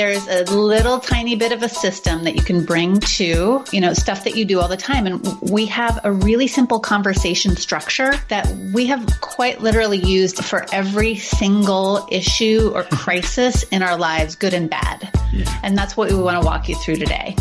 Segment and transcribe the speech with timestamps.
[0.00, 3.92] there's a little tiny bit of a system that you can bring to, you know,
[3.92, 5.06] stuff that you do all the time.
[5.06, 10.64] And we have a really simple conversation structure that we have quite literally used for
[10.72, 15.10] every single issue or crisis in our lives, good and bad.
[15.34, 15.60] Yeah.
[15.62, 17.36] And that's what we want to walk you through today.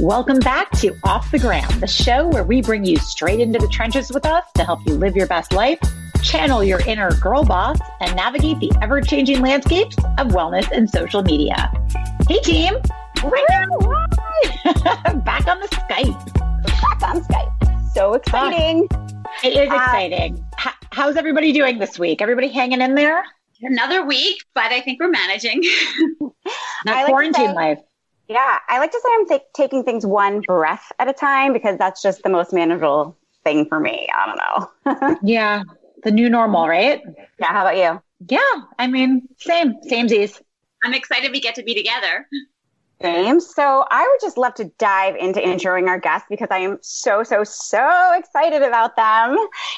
[0.00, 3.68] Welcome back to Off the Ground, the show where we bring you straight into the
[3.68, 5.78] trenches with us to help you live your best life
[6.18, 11.22] channel your inner girl boss, and navigate the ever changing landscapes of wellness and social
[11.22, 11.72] media.
[12.28, 12.74] Hey, team!
[15.24, 16.62] Back on the Skype.
[16.64, 17.94] Back on Skype.
[17.94, 18.88] So exciting.
[19.42, 20.44] It is uh, exciting.
[20.64, 22.22] Uh, how's everybody doing this week?
[22.22, 23.24] Everybody hanging in there?
[23.62, 25.62] Another week, but I think we're managing.
[26.20, 26.34] Not
[26.86, 27.80] like quarantine say, life.
[28.28, 31.78] Yeah, I like to say I'm t- taking things one breath at a time because
[31.78, 34.06] that's just the most manageable thing for me.
[34.14, 35.18] I don't know.
[35.22, 35.62] yeah,
[36.02, 37.02] the new normal, right?
[37.38, 37.46] Yeah.
[37.46, 38.02] How about you?
[38.28, 38.62] Yeah.
[38.78, 40.40] I mean, same, samesies.
[40.82, 42.26] I'm excited we get to be together.
[43.00, 43.38] Same.
[43.40, 47.22] So I would just love to dive into introing our guests because I am so,
[47.22, 49.36] so, so excited about them.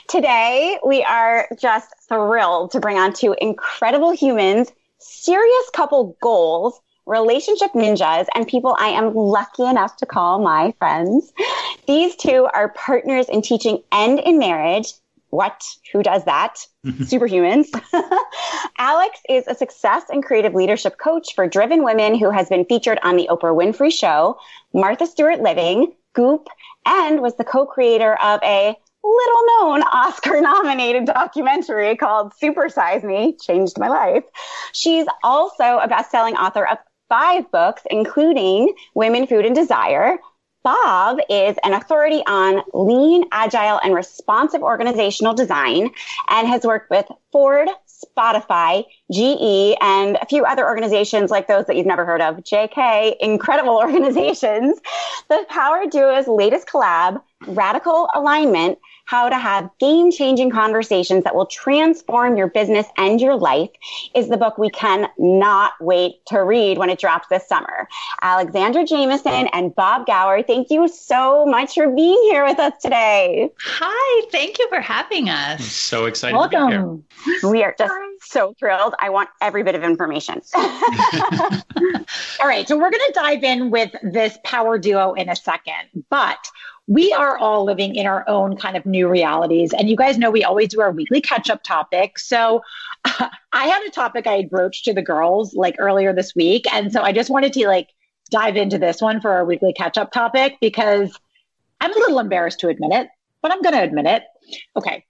[0.08, 7.72] Today, we are just thrilled to bring on two incredible humans, serious couple goals, relationship
[7.72, 11.30] ninjas, and people I am lucky enough to call my friends.
[11.86, 14.94] These two are partners in teaching and in marriage
[15.30, 15.62] what?
[15.92, 16.56] Who does that?
[16.86, 17.68] Superhumans.
[18.78, 22.98] Alex is a success and creative leadership coach for driven women who has been featured
[23.02, 24.38] on the Oprah Winfrey Show,
[24.74, 26.48] Martha Stewart Living, Goop,
[26.84, 33.36] and was the co-creator of a little known Oscar nominated documentary called Super Size Me,
[33.40, 34.24] changed my life.
[34.72, 36.78] She's also a best-selling author of
[37.08, 40.18] five books, including Women, Food, and Desire,
[40.62, 45.90] Bob is an authority on lean, agile, and responsive organizational design
[46.28, 51.76] and has worked with Ford, Spotify, GE, and a few other organizations like those that
[51.76, 52.36] you've never heard of.
[52.38, 54.78] JK, incredible organizations.
[55.28, 58.78] The Power Duo's latest collab, Radical Alignment,
[59.10, 63.70] how to have game changing conversations that will transform your business and your life
[64.14, 67.88] is the book we cannot wait to read when it drops this summer.
[68.22, 73.50] Alexandra Jamieson and Bob Gower, thank you so much for being here with us today.
[73.60, 75.58] Hi, thank you for having us.
[75.58, 77.02] I'm so excited Welcome.
[77.42, 78.94] We are just so thrilled.
[79.00, 80.40] I want every bit of information.
[80.54, 86.04] All right, so we're going to dive in with this power duo in a second,
[86.10, 86.38] but
[86.90, 89.72] we are all living in our own kind of new realities.
[89.72, 92.18] And you guys know we always do our weekly catch up topic.
[92.18, 92.62] So
[93.04, 96.64] uh, I had a topic I had broached to the girls like earlier this week.
[96.72, 97.90] And so I just wanted to like
[98.30, 101.16] dive into this one for our weekly catch up topic because
[101.80, 103.08] I'm a little embarrassed to admit it,
[103.40, 104.24] but I'm going to admit it.
[104.76, 105.04] Okay.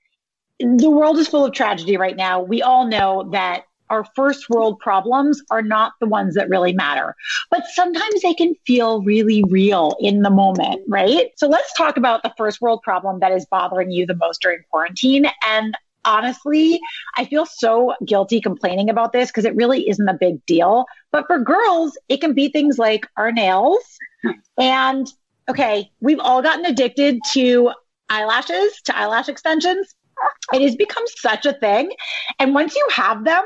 [0.59, 2.43] The world is full of tragedy right now.
[2.43, 7.15] We all know that our first world problems are not the ones that really matter.
[7.51, 11.31] But sometimes they can feel really real in the moment, right?
[11.37, 14.61] So let's talk about the first world problem that is bothering you the most during
[14.71, 15.27] quarantine.
[15.47, 16.81] And honestly,
[17.17, 20.87] I feel so guilty complaining about this because it really isn't a big deal.
[21.13, 23.83] But for girls, it can be things like our nails.
[24.59, 25.07] And
[25.49, 27.73] okay, we've all gotten addicted to
[28.09, 29.95] eyelashes, to eyelash extensions.
[30.53, 31.91] It has become such a thing.
[32.39, 33.45] And once you have them,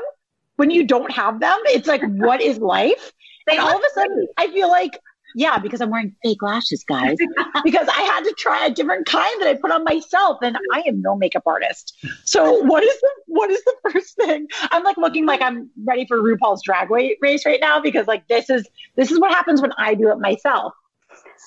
[0.57, 3.11] when you don't have them, it's like, what is life?
[3.47, 4.99] and all of a sudden, I feel like,
[5.35, 7.17] yeah, because I'm wearing fake lashes, guys.
[7.63, 10.83] because I had to try a different kind that I put on myself, and I
[10.87, 11.93] am no makeup artist.
[12.23, 14.47] So what is the what is the first thing?
[14.71, 18.49] I'm like looking like I'm ready for RuPaul's drag race right now because like this
[18.49, 20.73] is this is what happens when I do it myself.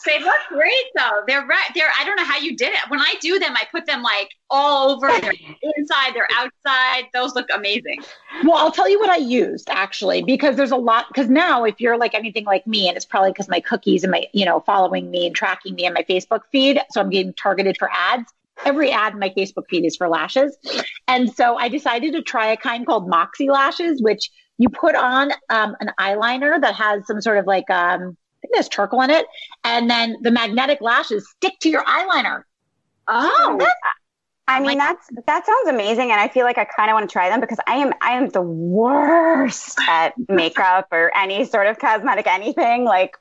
[0.06, 1.22] They look great though.
[1.26, 1.70] They're right.
[1.74, 2.80] They're I don't know how you did it.
[2.88, 5.08] When I do them, I put them like all over.
[5.20, 5.32] They're
[5.76, 7.04] inside, they're outside.
[7.12, 8.02] Those look amazing.
[8.44, 11.06] Well, I'll tell you what I used actually, because there's a lot.
[11.08, 14.10] Because now, if you're like anything like me, and it's probably because my cookies and
[14.10, 17.34] my you know following me and tracking me and my Facebook feed, so I'm getting
[17.34, 18.32] targeted for ads.
[18.64, 20.56] Every ad in my Facebook feed is for lashes,
[21.06, 25.30] and so I decided to try a kind called Moxie lashes, which you put on
[25.48, 29.10] um, an eyeliner that has some sort of like um, I think there's charcoal in
[29.10, 29.26] it.
[29.64, 32.42] And then the magnetic lashes stick to your eyeliner.
[33.08, 33.58] Oh,
[34.48, 37.12] I mean, that's that sounds amazing, and I feel like I kind of want to
[37.12, 41.78] try them because I am I am the worst at makeup or any sort of
[41.78, 42.84] cosmetic anything.
[42.84, 43.16] Like,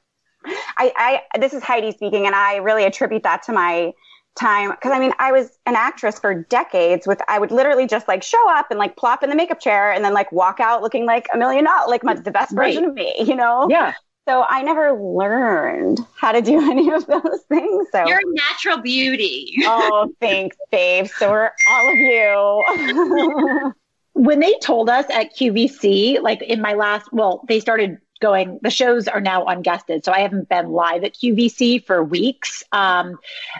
[0.45, 3.93] I, I this is Heidi speaking, and I really attribute that to my
[4.37, 8.07] time because I mean I was an actress for decades with I would literally just
[8.07, 10.81] like show up and like plop in the makeup chair and then like walk out
[10.81, 12.89] looking like a million dollars, like my, the best version right.
[12.89, 13.67] of me, you know?
[13.69, 13.93] Yeah.
[14.27, 17.87] So I never learned how to do any of those things.
[17.93, 19.55] So you're a natural beauty.
[19.61, 21.07] oh, thanks, babe.
[21.07, 23.73] So are all of you.
[24.13, 28.69] when they told us at QVC, like in my last, well, they started going, the
[28.69, 30.03] shows are now unguested.
[30.03, 32.63] So I haven't been live at QVC for weeks.
[32.71, 33.17] Um,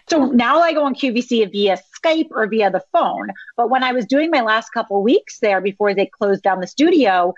[0.10, 3.30] so now I go on QVC via Skype or via the phone.
[3.56, 6.68] But when I was doing my last couple weeks there before they closed down the
[6.68, 7.34] studio,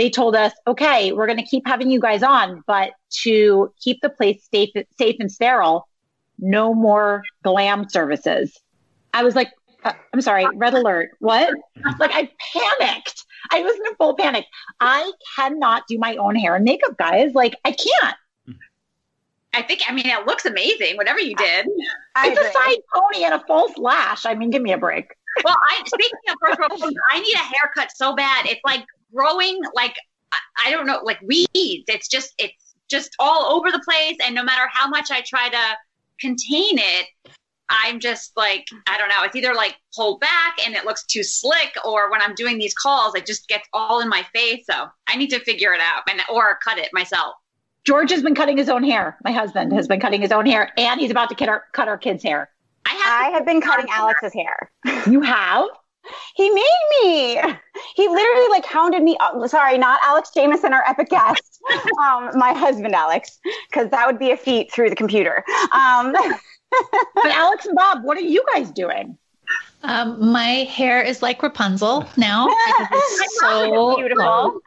[0.00, 4.00] they told us, okay, we're going to keep having you guys on, but to keep
[4.00, 5.86] the place safe, safe and sterile,
[6.38, 8.58] no more glam services.
[9.12, 9.48] I was like,
[9.84, 11.10] uh, I'm sorry, red alert.
[11.18, 11.52] What?
[11.98, 13.26] like I panicked.
[13.50, 14.46] I was in a full panic.
[14.80, 17.34] I cannot do my own hair and makeup, guys.
[17.34, 18.16] Like I can't.
[19.52, 21.66] I think, I mean, it looks amazing, whatever you did.
[22.14, 22.48] I it's agree.
[22.48, 24.24] a side pony and a false lash.
[24.24, 25.12] I mean, give me a break.
[25.44, 28.46] Well, I speaking of first world I need a haircut so bad.
[28.46, 29.96] It's like growing like
[30.64, 31.48] I don't know, like weeds.
[31.88, 35.48] It's just it's just all over the place, and no matter how much I try
[35.48, 35.76] to
[36.20, 37.06] contain it,
[37.68, 39.22] I'm just like I don't know.
[39.22, 42.74] It's either like pulled back and it looks too slick, or when I'm doing these
[42.74, 44.64] calls, it just gets all in my face.
[44.70, 47.34] So I need to figure it out and or cut it myself.
[47.84, 49.16] George has been cutting his own hair.
[49.24, 51.88] My husband has been cutting his own hair, and he's about to cut our, cut
[51.88, 52.50] our kids' hair.
[52.84, 54.70] I have, I have been cutting Alex's hair.
[55.06, 55.66] You have?
[56.34, 56.64] He made
[57.02, 57.34] me.
[57.94, 59.16] He literally like hounded me.
[59.20, 59.48] Up.
[59.48, 61.60] Sorry, not Alex Jamieson, our epic guest.
[61.98, 63.38] um, my husband, Alex,
[63.70, 65.44] because that would be a feat through the computer.
[65.72, 66.12] Um,
[67.14, 69.16] but Alex and Bob, what are you guys doing?
[69.82, 72.46] Um, my hair is like Rapunzel now.
[72.50, 74.24] it's so beautiful.
[74.24, 74.60] Long.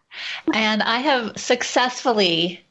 [0.54, 2.64] And I have successfully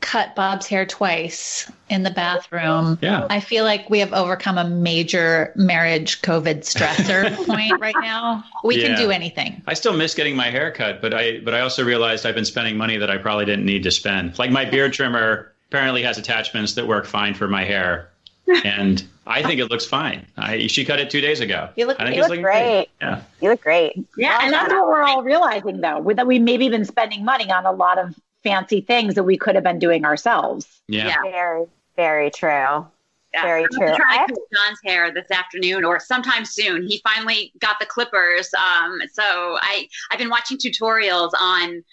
[0.00, 2.98] cut Bob's hair twice in the bathroom.
[3.02, 3.26] Yeah.
[3.30, 8.44] I feel like we have overcome a major marriage COVID stressor point right now.
[8.64, 8.88] We yeah.
[8.88, 9.62] can do anything.
[9.66, 12.44] I still miss getting my hair cut, but I but I also realized I've been
[12.44, 14.38] spending money that I probably didn't need to spend.
[14.38, 18.08] Like my beard trimmer apparently has attachments that work fine for my hair.
[18.64, 20.26] And I think it looks fine.
[20.36, 21.68] I, she cut it two days ago.
[21.76, 22.42] You look, I think you look great.
[22.42, 22.88] great.
[23.00, 23.22] Yeah.
[23.40, 23.94] You look great.
[24.16, 24.30] Yeah.
[24.30, 27.64] Well, and that's what we're all realizing though, that we maybe been spending money on
[27.64, 30.82] a lot of fancy things that we could have been doing ourselves.
[30.88, 31.08] Yeah.
[31.08, 31.22] yeah.
[31.22, 31.66] Very,
[31.96, 32.86] very true.
[33.32, 33.42] Yeah.
[33.42, 33.88] Very true.
[33.88, 36.86] I'm trying to cut John's hair this afternoon or sometime soon.
[36.86, 38.50] He finally got the clippers.
[38.54, 41.84] Um, so I, I've been watching tutorials on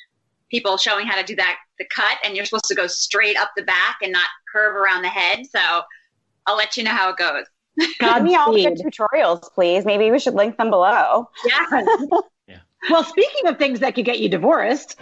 [0.49, 3.51] people showing how to do that, the cut, and you're supposed to go straight up
[3.55, 5.45] the back and not curve around the head.
[5.45, 5.59] So
[6.47, 7.45] I'll let you know how it goes.
[7.99, 9.85] God me all the tutorials, please.
[9.85, 11.29] Maybe we should link them below.
[11.45, 11.81] Yeah.
[12.89, 14.95] Well, speaking of things that could get you divorced,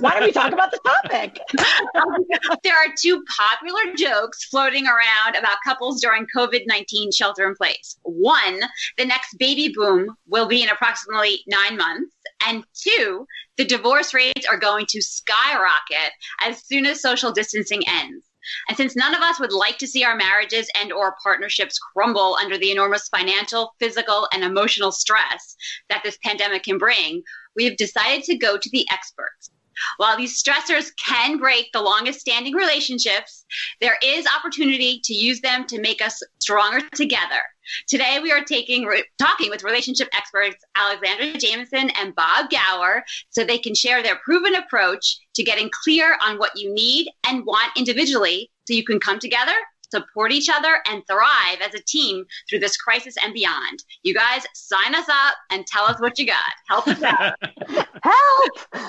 [0.00, 1.38] why don't we talk about the topic?
[2.62, 7.96] there are two popular jokes floating around about couples during COVID 19 shelter in place.
[8.02, 8.60] One,
[8.98, 12.12] the next baby boom will be in approximately nine months.
[12.46, 13.26] And two,
[13.56, 18.26] the divorce rates are going to skyrocket as soon as social distancing ends.
[18.68, 22.36] And since none of us would like to see our marriages and or partnerships crumble
[22.40, 25.56] under the enormous financial, physical, and emotional stress
[25.88, 27.22] that this pandemic can bring,
[27.56, 29.50] we have decided to go to the experts.
[29.96, 33.44] While these stressors can break the longest standing relationships,
[33.80, 37.42] there is opportunity to use them to make us stronger together.
[37.88, 43.58] Today, we are taking talking with relationship experts Alexandra Jamieson and Bob Gower so they
[43.58, 48.50] can share their proven approach to getting clear on what you need and want individually
[48.64, 49.54] so you can come together
[49.92, 53.84] support each other, and thrive as a team through this crisis and beyond.
[54.02, 56.52] You guys sign us up and tell us what you got.
[56.68, 57.34] Help us out.
[58.02, 58.86] Help!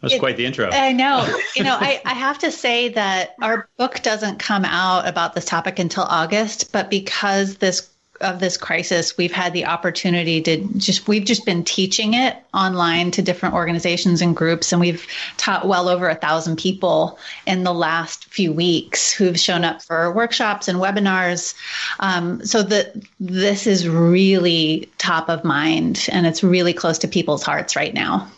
[0.00, 0.68] That's quite the intro.
[0.70, 1.26] I know.
[1.56, 5.44] You know, I, I have to say that our book doesn't come out about this
[5.44, 7.91] topic until August, but because this
[8.22, 13.10] of this crisis, we've had the opportunity to just, we've just been teaching it online
[13.12, 14.72] to different organizations and groups.
[14.72, 19.64] And we've taught well over a thousand people in the last few weeks who've shown
[19.64, 21.54] up for workshops and webinars.
[22.00, 27.42] Um, so that this is really top of mind and it's really close to people's
[27.42, 28.30] hearts right now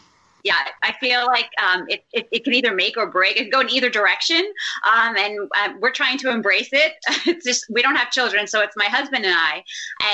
[0.44, 3.36] yeah, I feel like um, it, it, it, can either make or break.
[3.36, 4.44] It can go in either direction.
[4.86, 6.92] Um, and uh, we're trying to embrace it.
[7.26, 9.64] It's just, we don't have children, so it's my husband and I.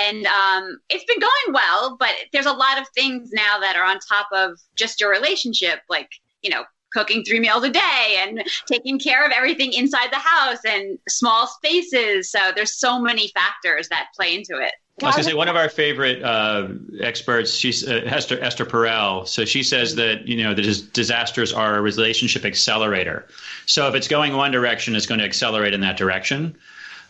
[0.04, 3.84] And um, it's been going well, but there's a lot of things now that are
[3.84, 6.08] on top of just your relationship, like,
[6.42, 10.58] you know, cooking three meals a day and taking care of everything inside the house
[10.64, 12.30] and small spaces.
[12.30, 14.72] So there's so many factors that play into it.
[15.02, 16.68] I was going to say one of our favorite uh,
[17.00, 19.26] experts, she's uh, Esther Esther Perel.
[19.26, 23.26] So she says that you know the dis- disasters are a relationship accelerator.
[23.66, 26.56] So if it's going one direction, it's going to accelerate in that direction.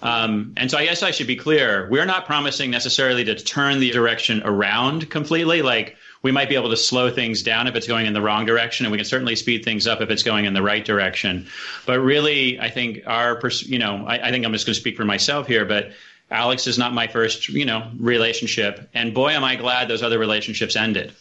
[0.03, 3.81] Um, and so I guess I should be clear: we're not promising necessarily to turn
[3.81, 5.63] the direction around completely.
[5.63, 8.45] Like we might be able to slow things down if it's going in the wrong
[8.45, 11.47] direction, and we can certainly speed things up if it's going in the right direction.
[11.87, 14.81] But really, I think our, pers- you know, I, I think I'm just going to
[14.81, 15.93] speak for myself here, but
[16.31, 18.89] Alex is not my first, you know, relationship.
[18.95, 21.13] And boy, am I glad those other relationships ended.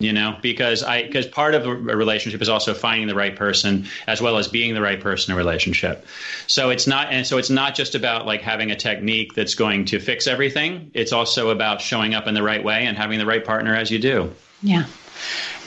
[0.00, 3.86] you know because i because part of a relationship is also finding the right person
[4.06, 6.06] as well as being the right person in a relationship
[6.46, 9.84] so it's not and so it's not just about like having a technique that's going
[9.84, 13.26] to fix everything it's also about showing up in the right way and having the
[13.26, 14.32] right partner as you do
[14.62, 14.86] yeah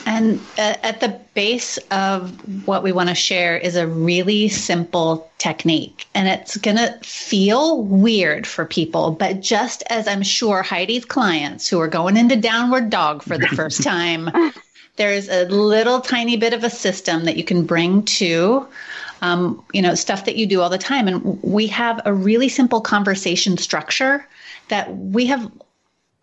[0.05, 2.31] and uh, at the base of
[2.67, 6.07] what we want to share is a really simple technique.
[6.13, 11.67] And it's going to feel weird for people, but just as I'm sure Heidi's clients
[11.67, 14.29] who are going into downward dog for the first time,
[14.95, 18.67] there's a little tiny bit of a system that you can bring to.
[19.23, 21.07] Um, you know, stuff that you do all the time.
[21.07, 24.25] And we have a really simple conversation structure
[24.69, 25.51] that we have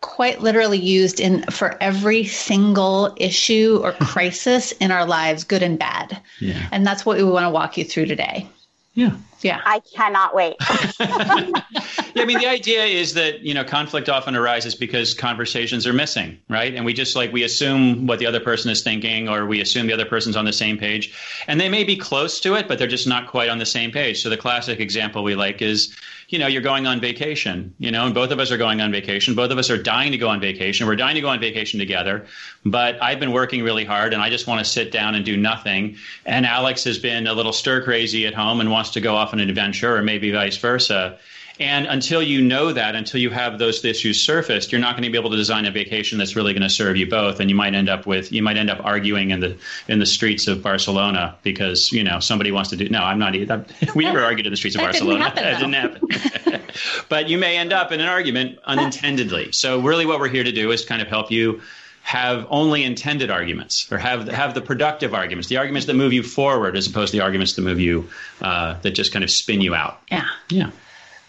[0.00, 5.78] quite literally used in for every single issue or crisis in our lives, good and
[5.78, 6.20] bad.
[6.40, 6.68] Yeah.
[6.70, 8.48] And that's what we want to walk you through today.
[8.94, 9.12] Yeah.
[9.42, 9.60] Yeah.
[9.64, 10.56] I cannot wait.
[11.00, 15.92] yeah, I mean, the idea is that, you know, conflict often arises because conversations are
[15.92, 16.74] missing, right?
[16.74, 19.86] And we just like, we assume what the other person is thinking, or we assume
[19.86, 21.14] the other person's on the same page.
[21.46, 23.92] And they may be close to it, but they're just not quite on the same
[23.92, 24.20] page.
[24.20, 25.96] So the classic example we like is,
[26.28, 28.92] you know, you're going on vacation, you know, and both of us are going on
[28.92, 29.34] vacation.
[29.34, 30.86] Both of us are dying to go on vacation.
[30.86, 32.26] We're dying to go on vacation together.
[32.66, 35.38] But I've been working really hard and I just want to sit down and do
[35.38, 35.96] nothing.
[36.26, 39.32] And Alex has been a little stir crazy at home and wants to go off
[39.32, 41.18] on an adventure, or maybe vice versa.
[41.60, 45.10] And until you know that, until you have those issues surfaced, you're not going to
[45.10, 47.40] be able to design a vacation that's really going to serve you both.
[47.40, 49.56] And you might end up with you might end up arguing in the
[49.88, 52.88] in the streets of Barcelona because you know somebody wants to do.
[52.88, 53.34] No, I'm not.
[53.34, 53.64] Either.
[53.94, 55.32] We never argued in the streets of that Barcelona.
[55.34, 56.62] Didn't happen, that didn't happen.
[57.08, 59.52] but you may end up in an argument unintendedly.
[59.52, 61.60] So really, what we're here to do is kind of help you
[62.02, 66.22] have only intended arguments or have have the productive arguments, the arguments that move you
[66.22, 68.08] forward as opposed to the arguments that move you
[68.40, 70.00] uh, that just kind of spin you out.
[70.10, 70.24] Yeah.
[70.48, 70.70] Yeah.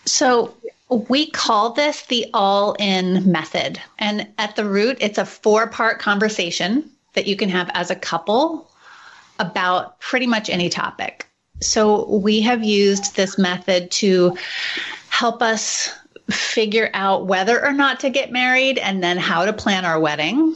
[0.09, 0.55] So
[0.89, 3.79] we call this the all in method.
[3.97, 7.95] And at the root, it's a four part conversation that you can have as a
[7.95, 8.69] couple
[9.39, 11.27] about pretty much any topic.
[11.61, 14.37] So we have used this method to
[15.09, 15.93] help us
[16.29, 20.55] figure out whether or not to get married and then how to plan our wedding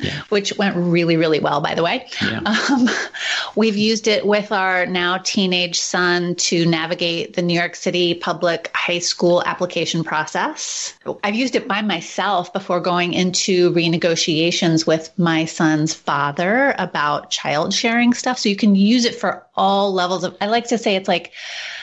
[0.00, 0.22] yeah.
[0.28, 2.06] which went really, really well, by the way.
[2.22, 2.40] Yeah.
[2.40, 2.88] Um,
[3.56, 8.70] we've used it with our now teenage son to navigate the New York City public
[8.74, 10.94] high school application process.
[11.24, 17.72] I've used it by myself before going into renegotiations with my son's father about child
[17.72, 18.38] sharing stuff.
[18.38, 21.32] So you can use it for all levels of, I like to say it's like,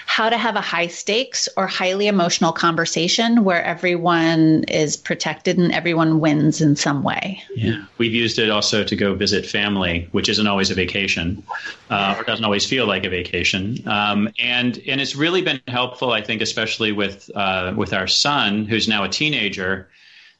[0.05, 5.71] how to have a high stakes or highly emotional conversation where everyone is protected and
[5.71, 7.41] everyone wins in some way.
[7.55, 7.83] Yeah.
[7.97, 11.43] We've used it also to go visit family, which isn't always a vacation
[11.89, 13.77] uh, or doesn't always feel like a vacation.
[13.87, 18.65] Um, and, and it's really been helpful, I think, especially with, uh, with our son,
[18.65, 19.89] who's now a teenager,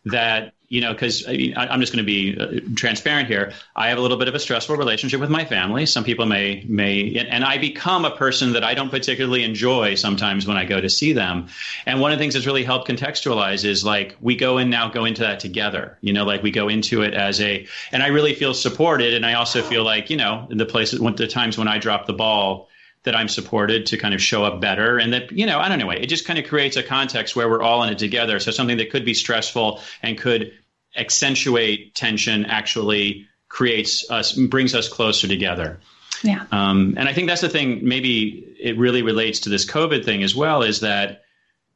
[0.06, 3.54] that you know, because I mean, I'm just going to be uh, transparent here.
[3.76, 5.86] I have a little bit of a stressful relationship with my family.
[5.86, 10.48] Some people may may, and I become a person that I don't particularly enjoy sometimes
[10.48, 11.48] when I go to see them.
[11.86, 14.90] And one of the things that's really helped contextualize is like we go in now,
[14.90, 15.96] go into that together.
[16.02, 19.28] You know, like we go into it as a, and I really feel supported, and
[19.28, 22.14] I also feel like you know, in the places, the times when I drop the
[22.14, 22.68] ball
[23.04, 24.98] that I'm supported to kind of show up better.
[24.98, 27.50] And that, you know, I don't know, it just kind of creates a context where
[27.50, 28.40] we're all in it together.
[28.40, 30.54] So something that could be stressful and could
[30.96, 35.80] accentuate tension actually creates us brings us closer together
[36.24, 40.04] yeah um, and i think that's the thing maybe it really relates to this covid
[40.04, 41.24] thing as well is that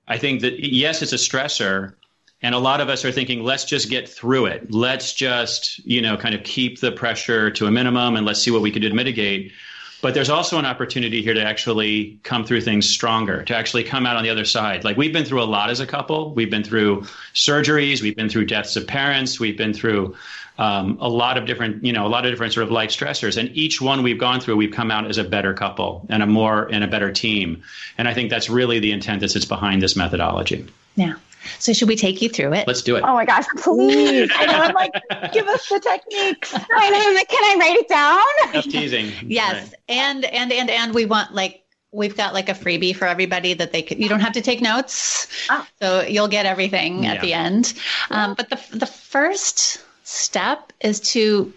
[0.08, 1.94] i think that yes it's a stressor
[2.42, 6.02] and a lot of us are thinking let's just get through it let's just you
[6.02, 8.82] know kind of keep the pressure to a minimum and let's see what we can
[8.82, 9.52] do to mitigate
[10.02, 14.06] but there's also an opportunity here to actually come through things stronger, to actually come
[14.06, 14.84] out on the other side.
[14.84, 16.34] Like we've been through a lot as a couple.
[16.34, 17.02] We've been through
[17.34, 20.16] surgeries, we've been through deaths of parents, we've been through
[20.60, 23.38] um, a lot of different, you know, a lot of different sort of life stressors.
[23.38, 26.28] And each one we've gone through, we've come out as a better couple and a
[26.28, 27.64] more and a better team.
[27.98, 30.66] And I think that's really the intent that sits behind this methodology.
[30.96, 31.16] Yeah.
[31.60, 32.68] So should we take you through it?
[32.68, 33.04] Let's do it.
[33.04, 34.30] Oh my gosh, please.
[34.36, 34.54] I know.
[34.54, 34.94] I'm like,
[35.34, 36.54] give us the techniques.
[36.54, 37.14] I know.
[37.14, 38.24] like, Can I write it down?
[38.54, 39.12] Enough teasing.
[39.26, 39.56] yes.
[39.56, 39.74] Right.
[39.90, 43.72] And, and, and, and we want like, we've got like a freebie for everybody that
[43.72, 45.28] they could, you don't have to take notes.
[45.50, 45.66] Oh.
[45.82, 47.14] So you'll get everything yeah.
[47.14, 47.74] at the end.
[48.12, 51.52] Um, but the, the first step is to,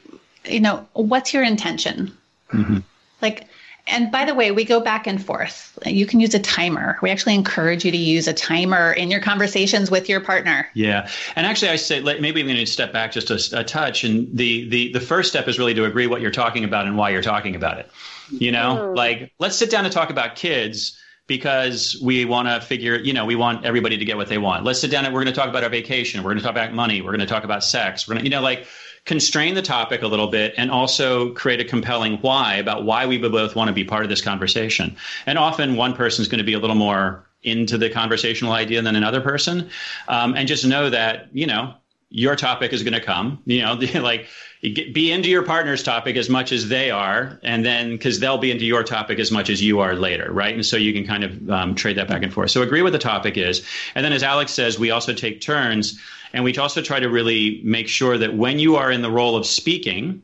[0.44, 2.16] you know, what's your intention?
[2.52, 2.78] Mm-hmm.
[3.20, 3.46] Like,
[3.90, 5.78] and by the way, we go back and forth.
[5.84, 6.98] You can use a timer.
[7.02, 10.68] We actually encourage you to use a timer in your conversations with your partner.
[10.74, 14.04] Yeah, and actually, I say maybe we need to step back just a, a, touch.
[14.04, 16.96] And the the the first step is really to agree what you're talking about and
[16.96, 17.90] why you're talking about it.
[18.30, 18.96] You know, mm.
[18.96, 20.98] like let's sit down and talk about kids
[21.30, 24.64] because we want to figure, you know, we want everybody to get what they want.
[24.64, 26.24] Let's sit down and we're going to talk about our vacation.
[26.24, 27.02] We're going to talk about money.
[27.02, 28.08] We're going to talk about sex.
[28.08, 28.66] We're going to, you know, like
[29.04, 33.18] constrain the topic a little bit and also create a compelling why about why we
[33.18, 34.96] would both want to be part of this conversation.
[35.26, 38.82] And often one person is going to be a little more into the conversational idea
[38.82, 39.70] than another person.
[40.08, 41.74] Um, and just know that, you know,
[42.10, 44.28] your topic is going to come, you know, like
[44.60, 48.50] be into your partner's topic as much as they are, and then because they'll be
[48.50, 50.54] into your topic as much as you are later, right?
[50.54, 52.50] And so you can kind of um, trade that back and forth.
[52.50, 55.98] So agree what the topic is, and then as Alex says, we also take turns,
[56.34, 59.36] and we also try to really make sure that when you are in the role
[59.36, 60.22] of speaking,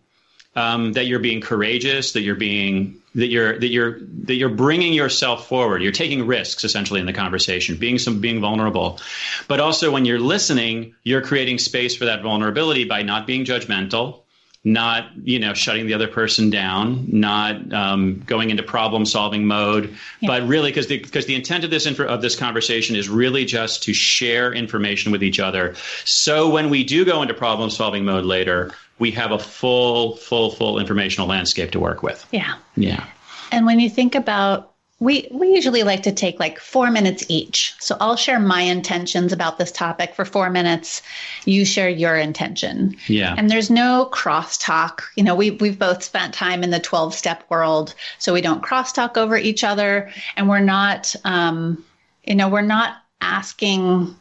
[0.55, 4.93] um, that you're being courageous, that you're being that you're that you're that you're bringing
[4.93, 5.83] yourself forward.
[5.83, 9.00] You're taking risks essentially in the conversation, being some being vulnerable,
[9.49, 14.21] but also when you're listening, you're creating space for that vulnerability by not being judgmental,
[14.67, 19.95] not you know shutting the other person down, not um, going into problem solving mode,
[20.21, 20.27] yeah.
[20.27, 23.45] but really because the because the intent of this info, of this conversation is really
[23.45, 25.77] just to share information with each other.
[26.05, 30.51] So when we do go into problem solving mode later, we have a full full
[30.51, 32.27] full informational landscape to work with.
[32.33, 32.57] Yeah.
[32.75, 33.07] Yeah.
[33.53, 37.75] And when you think about we we usually like to take like 4 minutes each.
[37.81, 41.03] So I'll share my intentions about this topic for 4 minutes.
[41.45, 42.97] You share your intention.
[43.07, 43.35] Yeah.
[43.37, 45.03] And there's no crosstalk.
[45.17, 48.62] You know, we we've both spent time in the 12 step world, so we don't
[48.62, 51.85] crosstalk over each other and we're not um
[52.26, 54.15] you know, we're not asking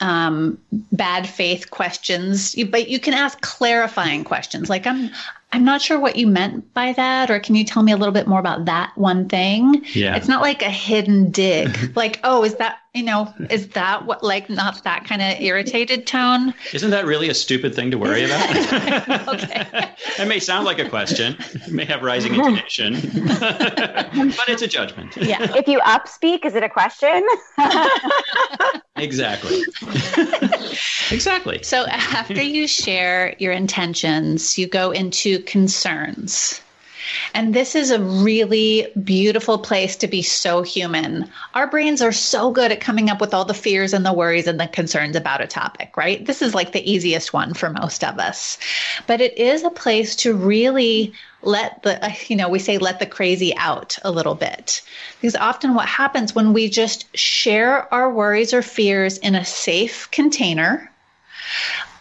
[0.00, 0.58] um,
[0.92, 4.68] bad faith questions, but you can ask clarifying questions.
[4.68, 5.10] Like, I'm
[5.50, 8.12] I'm not sure what you meant by that, or can you tell me a little
[8.12, 9.82] bit more about that one thing?
[9.94, 10.14] Yeah.
[10.14, 11.76] It's not like a hidden dig.
[11.96, 16.04] like, oh, is that, you know, is that what, like, not that kind of irritated
[16.04, 16.52] tone?
[16.72, 18.50] Isn't that really a stupid thing to worry about?
[19.28, 19.94] okay.
[20.18, 22.94] it may sound like a question, it may have rising intonation,
[23.38, 25.16] but it's a judgment.
[25.16, 25.38] Yeah.
[25.56, 27.24] If you upspeak, is it a question?
[28.96, 29.62] exactly.
[31.12, 31.62] exactly.
[31.62, 36.60] So after you share your intentions, you go into concerns.
[37.34, 41.30] And this is a really beautiful place to be so human.
[41.54, 44.46] Our brains are so good at coming up with all the fears and the worries
[44.46, 46.24] and the concerns about a topic, right?
[46.24, 48.58] This is like the easiest one for most of us.
[49.06, 52.98] But it is a place to really let the, uh, you know, we say let
[52.98, 54.82] the crazy out a little bit.
[55.20, 60.10] Because often what happens when we just share our worries or fears in a safe
[60.10, 60.90] container,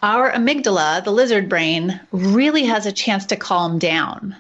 [0.03, 4.36] our amygdala, the lizard brain, really has a chance to calm down.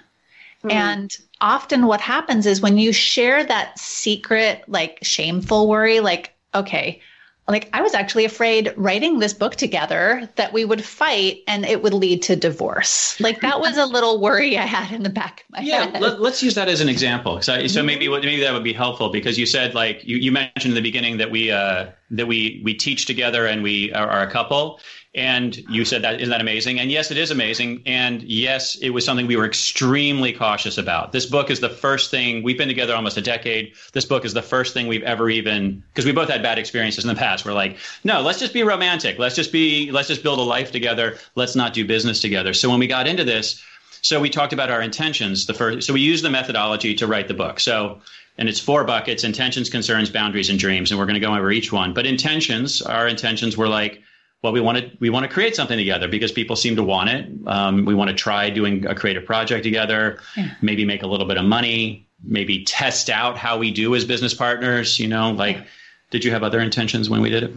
[0.67, 0.73] Mm.
[0.73, 7.01] And often what happens is when you share that secret, like shameful worry, like, okay,
[7.47, 11.81] like I was actually afraid writing this book together that we would fight and it
[11.81, 13.19] would lead to divorce.
[13.21, 15.93] Like that was a little worry I had in the back of my yeah, head.
[15.93, 17.41] Yeah, let, us use that as an example.
[17.41, 20.71] So, so maybe maybe that would be helpful because you said like you, you mentioned
[20.71, 24.23] in the beginning that we uh, that we we teach together and we are, are
[24.23, 24.81] a couple.
[25.15, 26.79] And you said that isn't that amazing?
[26.79, 27.81] And yes, it is amazing.
[27.85, 31.11] And yes, it was something we were extremely cautious about.
[31.11, 33.73] This book is the first thing we've been together almost a decade.
[33.93, 37.03] This book is the first thing we've ever even because we both had bad experiences
[37.03, 37.45] in the past.
[37.45, 39.17] We're like, no, let's just be romantic.
[39.17, 41.17] Let's just be let's just build a life together.
[41.35, 42.53] Let's not do business together.
[42.53, 43.63] So when we got into this,
[44.01, 45.47] so we talked about our intentions.
[45.47, 47.59] The first, so we used the methodology to write the book.
[47.59, 48.01] So
[48.37, 51.51] and it's four buckets intentions concerns boundaries and dreams and we're going to go over
[51.51, 54.03] each one but intentions our intentions were like
[54.43, 57.09] well, we want to we want to create something together because people seem to want
[57.09, 57.29] it.
[57.47, 60.53] Um, we want to try doing a creative project together, yeah.
[60.61, 64.33] maybe make a little bit of money, maybe test out how we do as business
[64.33, 64.99] partners.
[64.99, 65.63] You know, like, yeah.
[66.11, 67.53] did you have other intentions when we did it?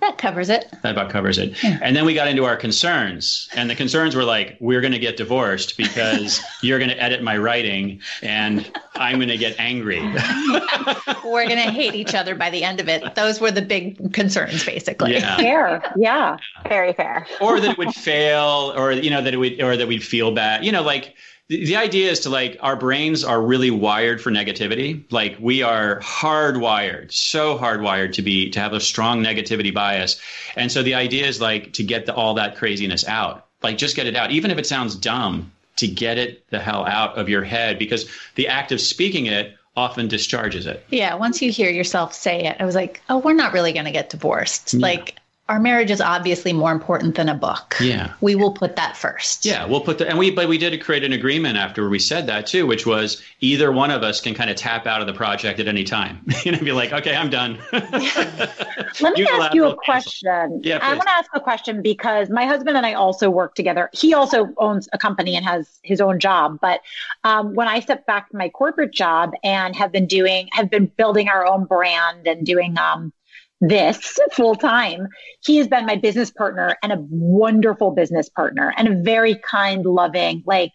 [0.00, 0.72] That covers it.
[0.82, 1.62] That about covers it.
[1.62, 1.78] Yeah.
[1.82, 3.48] And then we got into our concerns.
[3.54, 7.22] And the concerns were like, we're going to get divorced because you're going to edit
[7.22, 10.00] my writing and I'm going to get angry.
[11.24, 13.14] we're going to hate each other by the end of it.
[13.14, 15.12] Those were the big concerns, basically.
[15.12, 15.36] Yeah.
[15.36, 15.82] Fair.
[15.96, 16.38] Yeah.
[16.68, 17.26] Very fair.
[17.40, 20.32] or that it would fail or, you know, that it would, or that we'd feel
[20.32, 20.64] bad.
[20.64, 21.14] You know, like,
[21.50, 25.98] the, idea is to like our brains are really wired for negativity like we are
[26.00, 30.20] hardwired so hardwired to be to have a strong negativity bias
[30.56, 33.96] and so the idea is like to get the, all that craziness out like just
[33.96, 37.28] get it out even if it sounds dumb to get it the hell out of
[37.28, 40.84] your head because the act of speaking it often discharges it.
[40.90, 43.84] Yeah, once you hear yourself say it, I was like, oh, we're not really going
[43.84, 44.74] to get divorced.
[44.74, 44.80] Yeah.
[44.80, 45.19] Like
[45.50, 47.74] our marriage is obviously more important than a book.
[47.80, 48.12] Yeah.
[48.20, 49.44] We will put that first.
[49.44, 52.28] Yeah, we'll put that and we but we did create an agreement after we said
[52.28, 55.12] that too, which was either one of us can kind of tap out of the
[55.12, 56.24] project at any time.
[56.44, 57.58] you know, be like, okay, I'm done.
[57.72, 60.60] Let me ask you a question.
[60.62, 63.90] Yeah, I want to ask a question because my husband and I also work together.
[63.92, 66.60] He also owns a company and has his own job.
[66.60, 66.80] But
[67.24, 70.86] um, when I stepped back from my corporate job and have been doing, have been
[70.86, 73.12] building our own brand and doing um,
[73.60, 75.08] this full time,
[75.44, 79.84] he has been my business partner and a wonderful business partner and a very kind,
[79.84, 80.70] loving, like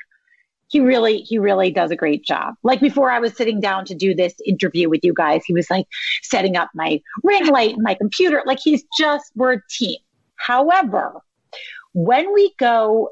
[0.67, 2.55] he really, he really does a great job.
[2.63, 5.69] Like before I was sitting down to do this interview with you guys, he was
[5.69, 5.85] like
[6.23, 8.43] setting up my ring light and my computer.
[8.45, 9.97] Like he's just, we're a team.
[10.35, 11.21] However,
[11.93, 13.11] when we go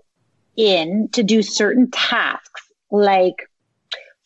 [0.55, 3.49] in to do certain tasks, like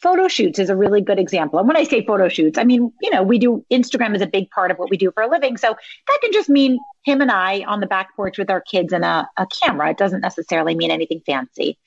[0.08, 1.60] photo shoots is a really good example.
[1.60, 4.28] And when I say photo shoots, I mean, you know, we do Instagram is a
[4.28, 5.58] big part of what we do for a living.
[5.58, 5.68] So
[6.08, 9.04] that can just mean him and I on the back porch with our kids and
[9.04, 9.90] a, a camera.
[9.90, 11.78] It doesn't necessarily mean anything fancy.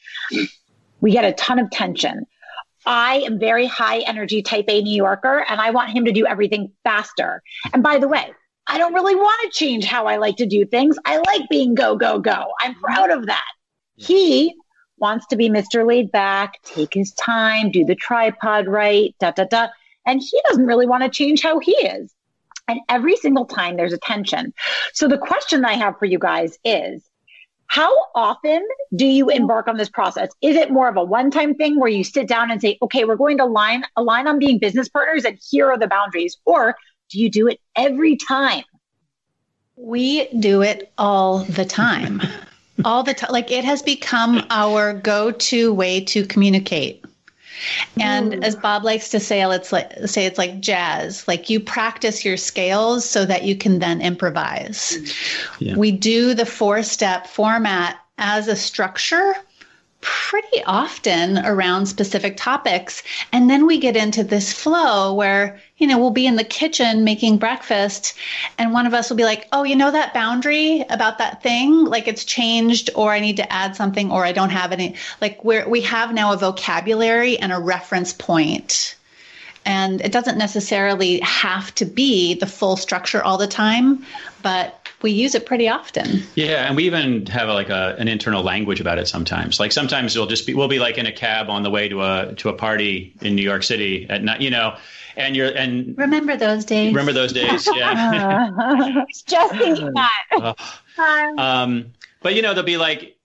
[1.00, 2.26] We get a ton of tension.
[2.85, 6.26] I am very high energy type A New Yorker and I want him to do
[6.26, 7.42] everything faster.
[7.72, 8.33] And by the way,
[8.66, 10.98] I don't really want to change how I like to do things.
[11.06, 12.52] I like being go, go, go.
[12.61, 13.48] I'm proud of that.
[13.96, 14.54] He
[15.00, 15.86] wants to be Mr.
[15.86, 19.68] Laid Back, take his time, do the tripod right, da, da, da.
[20.06, 22.12] And he doesn't really want to change how he is.
[22.68, 24.52] And every single time there's a tension.
[24.92, 27.02] So the question I have for you guys is,
[27.66, 30.30] how often do you embark on this process?
[30.42, 33.16] Is it more of a one-time thing where you sit down and say, okay, we're
[33.16, 36.36] going to line align on being business partners and here are the boundaries?
[36.44, 36.76] Or
[37.10, 38.64] do you do it every time?
[39.76, 42.20] We do it all the time.
[42.85, 43.33] all the time.
[43.33, 47.04] Like it has become our go to way to communicate.
[48.00, 48.44] And mm.
[48.44, 51.26] as Bob likes to say, let's like, say it's like jazz.
[51.28, 55.14] Like you practice your scales so that you can then improvise.
[55.59, 55.76] Yeah.
[55.76, 59.35] We do the four step format as a structure
[60.00, 63.02] pretty often around specific topics.
[63.33, 67.04] And then we get into this flow where, you know, we'll be in the kitchen
[67.04, 68.14] making breakfast
[68.58, 71.86] and one of us will be like, oh, you know, that boundary about that thing,
[71.86, 74.96] like it's changed or I need to add something or I don't have any.
[75.22, 78.94] Like we're, we have now a vocabulary and a reference point.
[79.64, 84.04] And it doesn't necessarily have to be the full structure all the time,
[84.42, 86.22] but we use it pretty often.
[86.34, 89.58] Yeah, and we even have a, like a, an internal language about it sometimes.
[89.58, 92.02] Like sometimes we'll just be we'll be like in a cab on the way to
[92.02, 94.76] a to a party in New York City at night, you know,
[95.16, 96.88] and you're and remember those days.
[96.88, 99.04] Remember those days, yeah.
[99.26, 100.56] just thinking that.
[101.38, 103.16] um, but you know, they'll be like,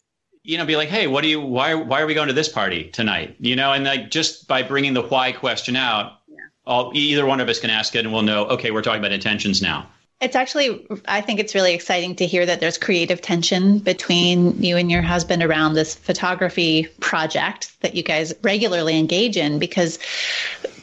[0.44, 1.42] you know, be like, hey, what do you?
[1.42, 3.36] Why why are we going to this party tonight?
[3.40, 6.20] You know, and like just by bringing the why question out,
[6.66, 8.46] all, either one of us can ask it, and we'll know.
[8.48, 9.90] Okay, we're talking about intentions now.
[10.22, 14.78] It's actually, I think it's really exciting to hear that there's creative tension between you
[14.78, 20.00] and your husband around this photography project that you guys regularly engage in because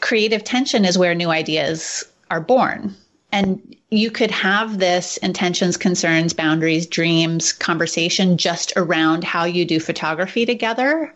[0.01, 2.95] creative tension is where new ideas are born.
[3.33, 9.81] And you could have this intentions, concerns, boundaries, dreams conversation just around how you do
[9.81, 11.14] photography together.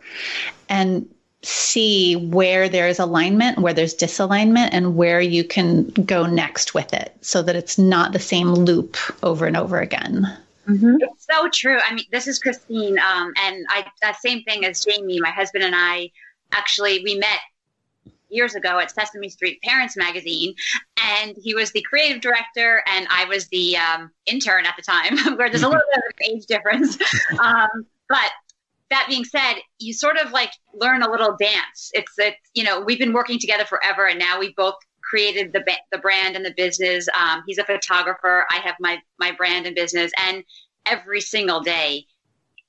[0.71, 1.07] And
[1.43, 7.17] see where there's alignment, where there's disalignment, and where you can go next with it
[7.21, 10.27] so that it's not the same loop over and over again.
[10.69, 10.97] Mm-hmm.
[11.01, 11.79] It's so true.
[11.79, 15.21] I mean, this is Christine, um, and I that same thing as Jamie.
[15.21, 16.11] My husband and I
[16.53, 17.39] actually we met
[18.29, 20.55] years ago at Sesame Street Parents Magazine,
[21.03, 25.37] and he was the creative director, and I was the um, intern at the time.
[25.37, 26.99] where there's a little bit of an age difference,
[27.39, 28.31] um, but
[28.91, 31.91] that being said, you sort of like learn a little dance.
[31.93, 35.65] It's that you know we've been working together forever, and now we both created the
[35.93, 37.09] the brand and the business.
[37.19, 38.47] Um, he's a photographer.
[38.51, 40.45] I have my my brand and business, and
[40.85, 42.07] every single day,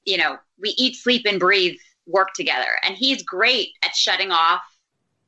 [0.06, 1.75] you know, we eat, sleep, and breathe
[2.08, 2.80] work together.
[2.84, 4.62] And he's great at shutting off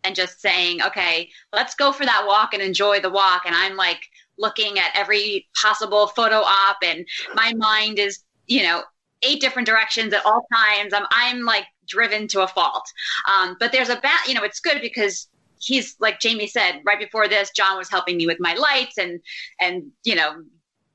[0.03, 3.75] and just saying, "Okay, let's go for that walk and enjoy the walk." And I'm
[3.75, 4.01] like
[4.37, 8.83] looking at every possible photo op, and my mind is you know
[9.23, 10.93] eight different directions at all times.
[10.93, 12.87] I'm I'm like driven to a fault.
[13.31, 14.21] Um, but there's a bat.
[14.27, 15.27] You know, it's good because
[15.59, 17.51] he's like Jamie said right before this.
[17.55, 19.19] John was helping me with my lights and
[19.59, 20.43] and you know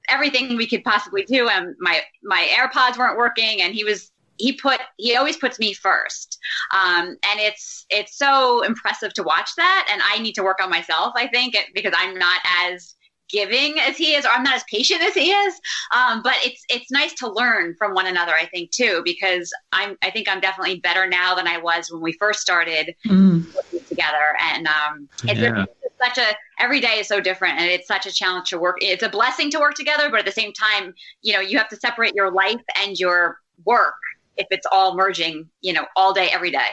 [0.09, 1.49] everything we could possibly do.
[1.49, 5.73] And my my AirPods weren't working, and he was he put he always puts me
[5.73, 6.39] first
[6.73, 10.69] um, and it's it's so impressive to watch that and i need to work on
[10.71, 12.97] myself i think because i'm not as
[13.31, 15.61] giving as he is, or I'm not as patient as he is.
[15.95, 19.97] Um, but it's it's nice to learn from one another, I think, too, because I'm
[20.03, 23.45] I think I'm definitely better now than I was when we first started mm.
[23.89, 24.37] together.
[24.41, 25.65] And um, it's, yeah.
[25.83, 28.79] it's such a every day is so different, and it's such a challenge to work.
[28.81, 31.69] It's a blessing to work together, but at the same time, you know, you have
[31.69, 33.95] to separate your life and your work
[34.37, 36.69] if it's all merging, you know, all day, every day.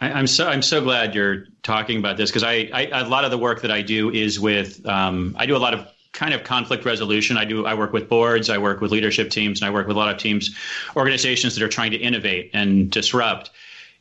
[0.00, 3.24] I, am so I'm so glad you're talking about this because I, I, a lot
[3.24, 6.32] of the work that I do is with um, I do a lot of kind
[6.32, 7.36] of conflict resolution.
[7.36, 9.96] I do I work with boards, I work with leadership teams, and I work with
[9.96, 10.54] a lot of teams,
[10.96, 13.50] organizations that are trying to innovate and disrupt.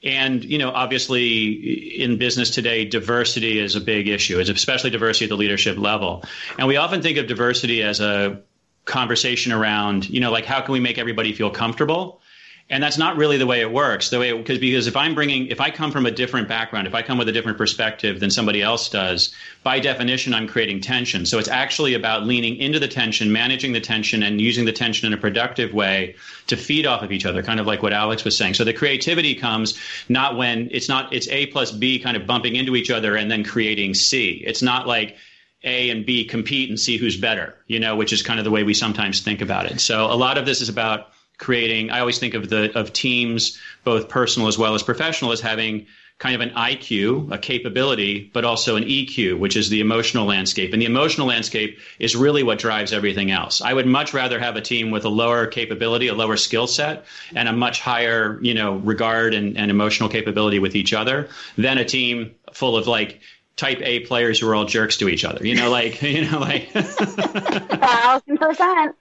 [0.04, 4.40] And you know, obviously, in business today, diversity is a big issue.
[4.40, 6.24] It's especially diversity at the leadership level.
[6.58, 8.42] And we often think of diversity as a
[8.86, 12.20] conversation around, you know, like how can we make everybody feel comfortable?
[12.70, 14.10] And that's not really the way it works.
[14.10, 16.96] The way because because if i'm bringing if i come from a different background if
[16.96, 21.26] i come with a different perspective than somebody else does by definition i'm creating tension.
[21.26, 25.08] So it's actually about leaning into the tension managing the tension and using the tension
[25.08, 26.16] in a productive way
[26.48, 28.54] to feed off of each other kind of like what alex was saying.
[28.54, 32.56] So the creativity comes not when it's not it's a plus b kind of bumping
[32.56, 34.44] into each other and then creating c.
[34.46, 35.18] It's not like
[35.64, 38.52] a and B compete and see who's better, you know, which is kind of the
[38.52, 39.80] way we sometimes think about it.
[39.80, 41.13] So a lot of this is about
[41.44, 45.42] creating i always think of the of teams both personal as well as professional as
[45.42, 45.86] having
[46.20, 50.72] kind of an iq a capability but also an eq which is the emotional landscape
[50.72, 54.56] and the emotional landscape is really what drives everything else i would much rather have
[54.56, 58.54] a team with a lower capability a lower skill set and a much higher you
[58.54, 61.28] know regard and, and emotional capability with each other
[61.58, 63.20] than a team full of like
[63.56, 65.46] type A players who are all jerks to each other.
[65.46, 68.96] You know, like you know, like thousand percent.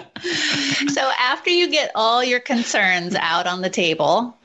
[0.93, 4.37] so after you get all your concerns out on the table,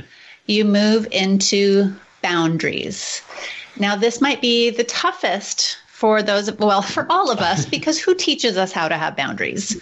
[0.47, 3.23] you move into boundaries.
[3.79, 8.15] Now, this might be the toughest for those, well, for all of us, because who
[8.15, 9.81] teaches us how to have boundaries?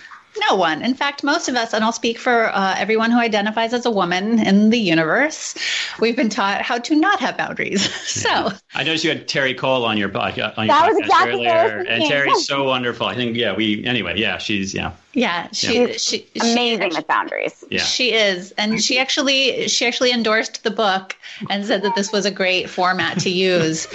[0.49, 0.83] No one.
[0.83, 3.91] In fact, most of us, and I'll speak for uh, everyone who identifies as a
[3.91, 5.55] woman in the universe,
[6.01, 7.93] we've been taught how to not have boundaries.
[8.05, 11.85] so I noticed you had Terri Cole on your, podcast, on your podcast exactly earlier,
[11.89, 13.07] and Terri's so wonderful.
[13.07, 14.93] I think, yeah, we anyway, yeah, she's yeah.
[15.13, 15.93] Yeah, she, yeah.
[15.93, 17.65] she amazing she, with boundaries.
[17.71, 17.83] Yeah.
[17.83, 21.17] She is, and she actually she actually endorsed the book
[21.49, 23.87] and said that this was a great format to use.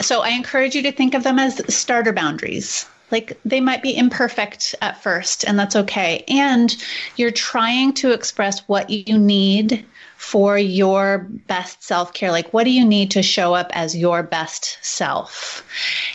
[0.00, 3.96] so I encourage you to think of them as starter boundaries like they might be
[3.96, 6.24] imperfect at first, and that's okay.
[6.28, 6.76] And
[7.16, 9.84] you're trying to express what you need
[10.16, 12.30] for your best self care.
[12.30, 15.64] Like, what do you need to show up as your best self?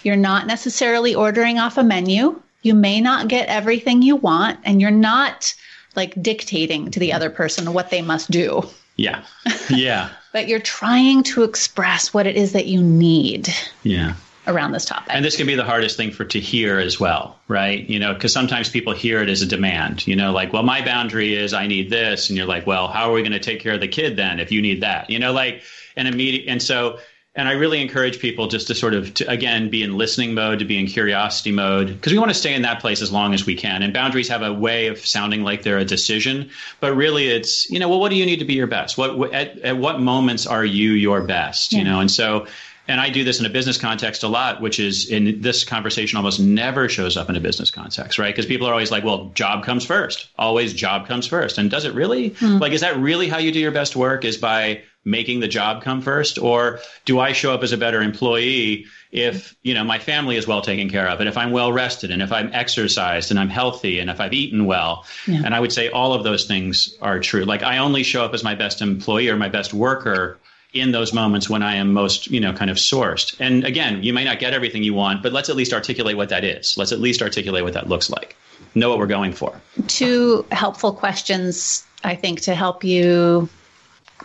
[0.03, 2.39] You're not necessarily ordering off a menu.
[2.61, 5.53] You may not get everything you want, and you're not
[5.95, 8.63] like dictating to the other person what they must do.
[8.97, 9.23] Yeah.
[9.69, 10.09] Yeah.
[10.33, 13.49] but you're trying to express what it is that you need.
[13.83, 14.15] Yeah
[14.47, 15.13] around this topic.
[15.13, 17.89] And this can be the hardest thing for to hear as well, right?
[17.89, 20.05] You know, because sometimes people hear it as a demand.
[20.05, 23.09] You know, like, well, my boundary is I need this, and you're like, well, how
[23.09, 25.09] are we going to take care of the kid then if you need that?
[25.09, 25.61] You know, like,
[25.95, 26.99] and immediate, and so.
[27.35, 30.59] And I really encourage people just to sort of, to, again, be in listening mode,
[30.59, 33.33] to be in curiosity mode, because we want to stay in that place as long
[33.33, 33.81] as we can.
[33.81, 37.79] And boundaries have a way of sounding like they're a decision, but really it's, you
[37.79, 38.99] know, well, what do you need to be your best?
[38.99, 41.73] What, what at, at what moments are you your best?
[41.73, 41.79] Yeah.
[41.79, 42.45] You know, and so
[42.87, 46.17] and I do this in a business context a lot, which is in this conversation
[46.17, 48.33] almost never shows up in a business context, right?
[48.33, 50.27] Because people are always like, well, job comes first.
[50.37, 51.57] Always job comes first.
[51.57, 52.31] And does it really?
[52.31, 52.59] Mm.
[52.59, 54.25] Like, is that really how you do your best work?
[54.25, 56.37] Is by making the job come first?
[56.37, 60.47] Or do I show up as a better employee if, you know, my family is
[60.47, 63.49] well taken care of and if I'm well rested and if I'm exercised and I'm
[63.49, 65.05] healthy and if I've eaten well?
[65.27, 65.41] Yeah.
[65.45, 67.43] And I would say all of those things are true.
[67.43, 70.39] Like I only show up as my best employee or my best worker
[70.73, 73.35] in those moments when I am most, you know, kind of sourced.
[73.39, 76.29] And again, you may not get everything you want, but let's at least articulate what
[76.29, 76.77] that is.
[76.77, 78.35] Let's at least articulate what that looks like.
[78.75, 79.61] Know what we're going for.
[79.87, 83.49] Two helpful questions, I think, to help you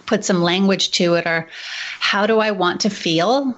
[0.06, 1.48] put some language to it are
[2.00, 3.56] how do I want to feel?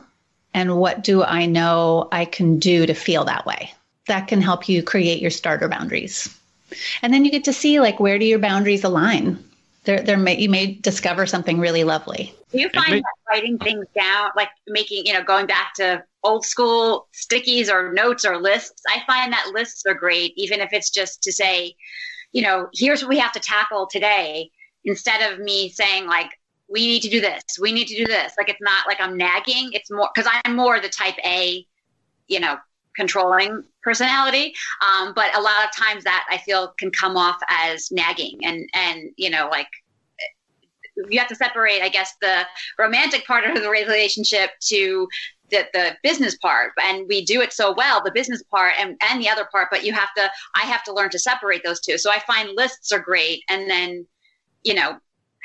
[0.53, 3.73] And what do I know I can do to feel that way?
[4.07, 6.37] That can help you create your starter boundaries.
[7.03, 9.45] And then you get to see like where do your boundaries align?
[9.85, 12.35] There, there may, you may discover something really lovely.
[12.53, 16.45] Do you find that writing things down, like making, you know, going back to old
[16.45, 20.91] school stickies or notes or lists, I find that lists are great, even if it's
[20.91, 21.75] just to say,
[22.33, 24.51] you know, here's what we have to tackle today,
[24.85, 26.31] instead of me saying, like,
[26.69, 28.33] we need to do this, we need to do this.
[28.39, 29.71] Like, it's not like I'm nagging.
[29.73, 31.67] It's more because I'm more the type A,
[32.29, 32.59] you know,
[32.97, 34.55] controlling personality.
[34.87, 38.69] Um, but a lot of times that I feel can come off as nagging and,
[38.75, 39.69] and, you know, like
[41.09, 42.47] you have to separate, I guess, the
[42.79, 45.09] romantic part of the relationship to
[45.51, 46.73] the, the business part.
[46.83, 49.85] And we do it so well the business part and, and the other part but
[49.85, 51.99] you have to i have to learn to separate those two.
[51.99, 53.43] So i find lists are great.
[53.49, 54.07] And then
[54.63, 54.99] you know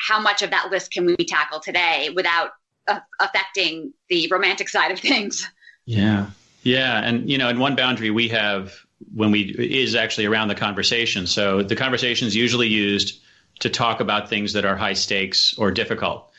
[0.07, 2.51] how much of that list can we tackle today without
[2.87, 5.47] uh, affecting the romantic side of things?
[5.85, 6.27] Yeah
[6.65, 8.73] yeah, and you know, and one boundary we have
[9.13, 11.27] when we is actually around the conversation.
[11.27, 13.21] So the conversation is usually used
[13.59, 16.31] to talk about things that are high stakes or difficult.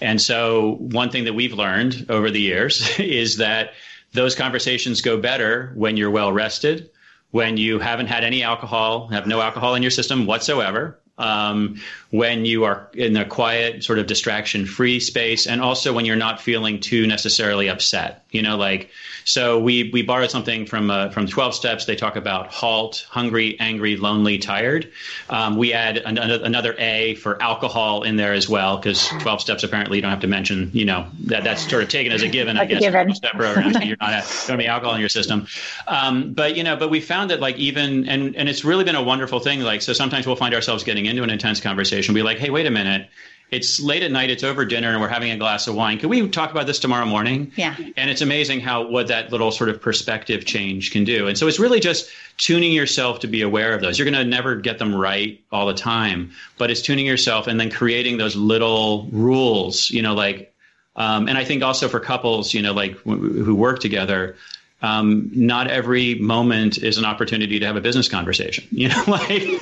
[0.00, 3.70] And so one thing that we've learned over the years is that
[4.12, 6.90] those conversations go better when you're well rested,
[7.30, 12.46] when you haven't had any alcohol, have no alcohol in your system whatsoever, um, when
[12.46, 16.40] you are in a quiet, sort of distraction free space, and also when you're not
[16.40, 18.24] feeling too necessarily upset.
[18.30, 18.90] You know, like,
[19.24, 21.84] so we, we borrowed something from, uh, from 12 steps.
[21.84, 24.90] They talk about halt, hungry, angry, lonely, tired.
[25.28, 29.64] Um, we add an, another A for alcohol in there as well, because 12 steps
[29.64, 32.28] apparently you don't have to mention, you know, that that's sort of taken as a
[32.28, 32.80] given, I guess.
[32.80, 33.14] Given.
[33.14, 35.46] Step program, so you're not going to be alcohol in your system.
[35.86, 38.96] Um, but, you know, but we found that like even, and, and it's really been
[38.96, 39.60] a wonderful thing.
[39.60, 42.66] Like, so sometimes we'll find ourselves getting into an intense conversation, be like, hey, wait
[42.66, 43.08] a minute.
[43.50, 45.98] It's late at night, it's over dinner, and we're having a glass of wine.
[45.98, 47.50] Can we talk about this tomorrow morning?
[47.56, 47.74] Yeah.
[47.96, 51.28] And it's amazing how what that little sort of perspective change can do.
[51.28, 53.98] And so it's really just tuning yourself to be aware of those.
[53.98, 57.58] You're going to never get them right all the time, but it's tuning yourself and
[57.58, 60.54] then creating those little rules, you know, like,
[60.96, 64.36] um, and I think also for couples, you know, like w- who work together,
[64.82, 68.66] um, not every moment is an opportunity to have a business conversation.
[68.70, 69.60] You know, like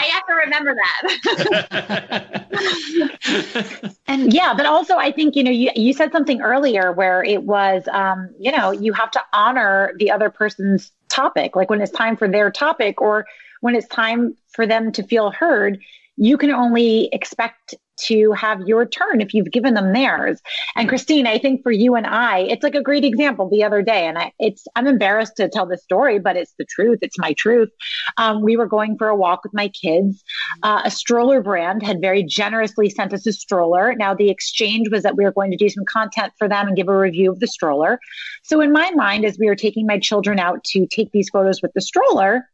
[0.00, 1.02] I have to remember that.
[4.06, 7.42] and yeah, but also I think you know you you said something earlier where it
[7.42, 11.92] was um, you know you have to honor the other person's topic, like when it's
[11.92, 13.26] time for their topic or
[13.60, 15.78] when it's time for them to feel heard.
[16.16, 17.74] You can only expect
[18.06, 20.40] to have your turn if you've given them theirs.
[20.76, 23.82] And Christine, I think for you and I, it's like a great example the other
[23.82, 24.06] day.
[24.06, 27.00] And I, it's, I'm embarrassed to tell this story, but it's the truth.
[27.02, 27.70] It's my truth.
[28.18, 30.22] Um, we were going for a walk with my kids.
[30.62, 33.94] Uh, a stroller brand had very generously sent us a stroller.
[33.94, 36.76] Now the exchange was that we were going to do some content for them and
[36.76, 37.98] give a review of the stroller.
[38.42, 41.62] So in my mind, as we were taking my children out to take these photos
[41.62, 42.44] with the stroller,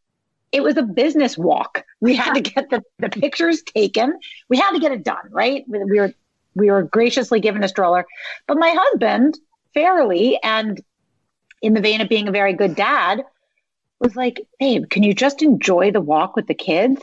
[0.53, 1.85] it was a business walk.
[2.01, 4.19] We had to get the, the pictures taken.
[4.49, 5.65] We had to get it done, right?
[5.67, 6.13] We were
[6.55, 8.07] we were graciously given a stroller.
[8.47, 9.39] But my husband,
[9.75, 10.81] fairly and
[11.61, 13.23] in the vein of being a very good dad,
[14.01, 17.03] was like, babe, can you just enjoy the walk with the kids?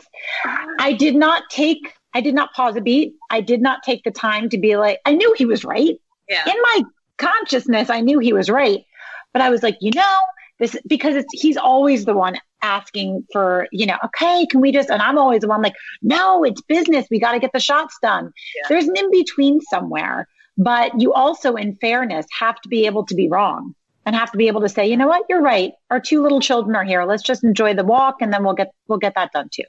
[0.78, 3.14] I did not take I did not pause a beat.
[3.30, 6.00] I did not take the time to be like, I knew he was right.
[6.28, 6.48] Yeah.
[6.48, 6.82] In my
[7.18, 8.84] consciousness, I knew he was right.
[9.32, 10.18] But I was like, you know,
[10.58, 14.88] this because it's he's always the one asking for, you know, okay, can we just,
[14.88, 17.06] and I'm always the one like, no, it's business.
[17.10, 18.32] We got to get the shots done.
[18.56, 18.68] Yeah.
[18.68, 23.14] There's an in between somewhere, but you also, in fairness, have to be able to
[23.14, 23.74] be wrong
[24.06, 25.72] and have to be able to say, you know what, you're right.
[25.90, 27.04] Our two little children are here.
[27.04, 29.64] Let's just enjoy the walk and then we'll get, we'll get that done too.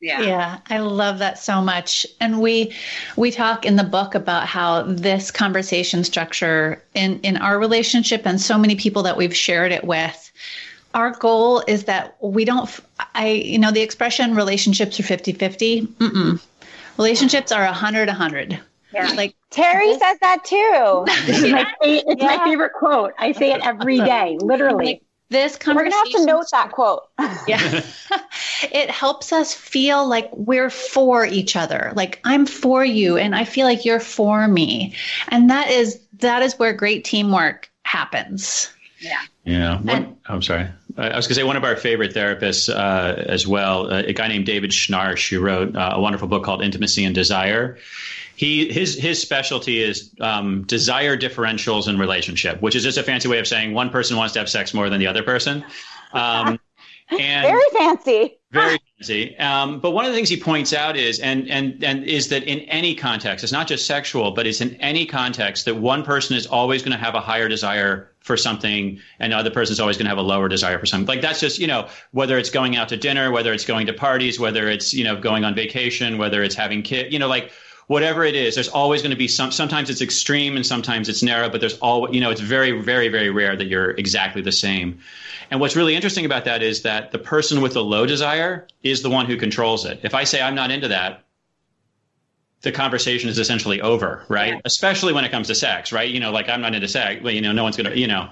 [0.00, 0.20] Yeah.
[0.22, 2.72] yeah i love that so much and we
[3.16, 8.40] we talk in the book about how this conversation structure in in our relationship and
[8.40, 10.32] so many people that we've shared it with
[10.94, 12.78] our goal is that we don't
[13.16, 16.40] i you know the expression relationships are 50-50 Mm-mm.
[16.96, 18.60] relationships are 100 100
[18.94, 19.12] yeah.
[19.16, 22.36] like Terri says that too this is my, it's yeah.
[22.36, 26.20] my favorite quote i say it every day literally like, this conversation we're gonna have
[26.20, 27.02] to note that quote
[27.46, 27.82] yeah
[28.72, 33.44] it helps us feel like we're for each other like i'm for you and i
[33.44, 34.94] feel like you're for me
[35.28, 39.20] and that is that is where great teamwork happens yeah.
[39.44, 39.80] Yeah.
[39.80, 40.68] One, oh, I'm sorry.
[40.96, 44.12] I was going to say one of our favorite therapists uh, as well, uh, a
[44.12, 47.78] guy named David Schnarch, who wrote uh, a wonderful book called Intimacy and Desire.
[48.38, 53.26] He his his specialty is um, desire differentials in relationship, which is just a fancy
[53.26, 55.64] way of saying one person wants to have sex more than the other person.
[56.12, 56.60] Um,
[57.10, 58.38] and very fancy.
[58.52, 59.36] Very fancy.
[59.38, 62.44] Um, but one of the things he points out is, and and and is that
[62.44, 66.36] in any context, it's not just sexual, but it's in any context that one person
[66.36, 69.80] is always going to have a higher desire for something and the other person is
[69.80, 72.36] always going to have a lower desire for something like that's just you know whether
[72.36, 75.44] it's going out to dinner whether it's going to parties whether it's you know going
[75.44, 77.50] on vacation whether it's having kids you know like
[77.88, 81.22] whatever it is there's always going to be some sometimes it's extreme and sometimes it's
[81.22, 84.52] narrow but there's all you know it's very very very rare that you're exactly the
[84.52, 85.00] same.
[85.50, 89.00] And what's really interesting about that is that the person with the low desire is
[89.02, 90.00] the one who controls it.
[90.04, 91.24] If i say i'm not into that
[92.62, 94.54] the conversation is essentially over, right?
[94.54, 94.60] Yeah.
[94.64, 96.08] Especially when it comes to sex, right?
[96.10, 98.30] You know, like I'm not into sex, but you know, no one's gonna, you know,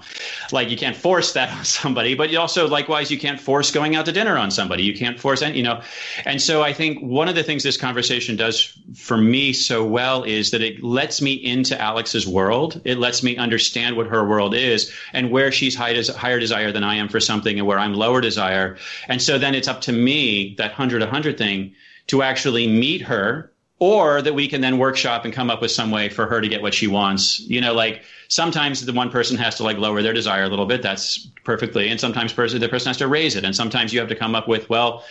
[0.51, 3.95] like you can't force that on somebody, but you also likewise you can't force going
[3.95, 4.83] out to dinner on somebody.
[4.83, 5.81] You can't force any, you know.
[6.25, 10.23] And so I think one of the things this conversation does for me so well
[10.23, 12.81] is that it lets me into Alex's world.
[12.83, 16.73] It lets me understand what her world is and where she's high des- higher desire
[16.73, 18.77] than I am for something and where I'm lower desire.
[19.07, 21.75] And so then it's up to me, that hundred a hundred thing,
[22.07, 25.91] to actually meet her or that we can then workshop and come up with some
[25.91, 27.39] way for her to get what she wants.
[27.41, 30.65] You know like sometimes the one person has to like lower their desire a little
[30.65, 30.81] bit.
[30.81, 33.43] That's perfectly and sometimes person the person has to raise it.
[33.43, 35.03] And sometimes you have to come up with well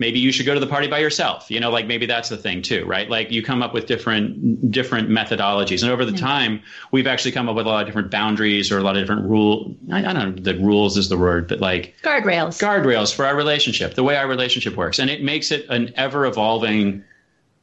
[0.00, 1.50] maybe you should go to the party by yourself.
[1.50, 3.10] You know like maybe that's the thing too right?
[3.10, 5.82] Like you come up with different different methodologies.
[5.82, 6.16] And over the hmm.
[6.16, 9.02] time we've actually come up with a lot of different boundaries or a lot of
[9.02, 12.58] different rule i, I don't know the rules is the word but like guardrails.
[12.58, 14.98] Guardrails for our relationship the way our relationship works.
[14.98, 17.04] And it makes it an ever evolving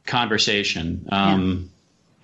[0.06, 1.06] conversation.
[1.10, 1.70] Um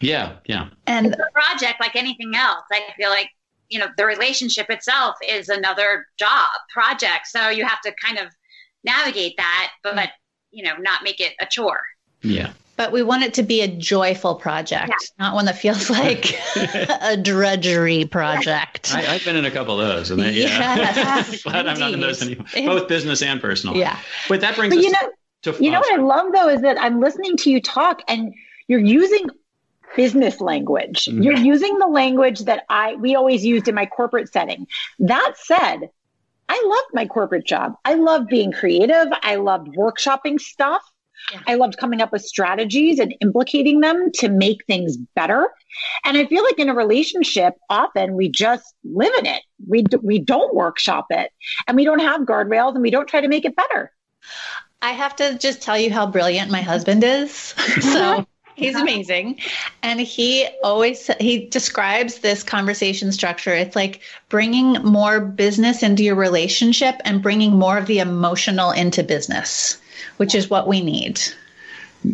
[0.00, 2.64] yeah yeah, and It's a project like anything else.
[2.72, 3.28] I feel like
[3.68, 7.26] you know the relationship itself is another job project.
[7.28, 8.26] So you have to kind of
[8.84, 10.10] navigate that but
[10.50, 11.80] you know not make it a chore.
[12.24, 12.52] Yeah.
[12.76, 15.24] but we want it to be a joyful project Yeah.
[15.24, 16.34] not one that feels like
[17.02, 18.92] a drudgery project.
[18.94, 21.92] I, I've been in a couple of those, and they, yeah, Yes, glad I'm not
[21.92, 22.46] in those anymore.
[22.54, 23.76] Both business and personal.
[23.76, 23.98] yeah.
[24.28, 25.10] But that brings But us you know,
[25.42, 28.32] to you know what I love though is that I'm listening to you talk and
[28.68, 29.28] you're using
[29.96, 31.04] business language.
[31.04, 31.22] Mhm.
[31.22, 34.66] You're using the language that I we always used in my corporate setting.
[34.98, 35.90] That said,
[36.48, 37.74] I loved my corporate job.
[37.84, 39.08] I loved being creative.
[39.22, 40.82] I loved workshopping stuff.
[41.32, 41.40] Yeah.
[41.46, 45.48] I loved coming up with strategies and implicating them to make things better.
[46.04, 49.42] And I feel like in a relationship, often we just live in it.
[49.68, 51.30] We d- we don't workshop it,
[51.66, 53.92] and we don't have guardrails, and we don't try to make it better.
[54.82, 57.32] I have to just tell you how brilliant my husband is.
[57.80, 58.26] so
[58.56, 59.38] he's amazing.
[59.82, 63.54] And he always he describes this conversation structure.
[63.54, 69.02] It's like bringing more business into your relationship and bringing more of the emotional into
[69.02, 69.80] business,
[70.16, 71.20] which is what we need.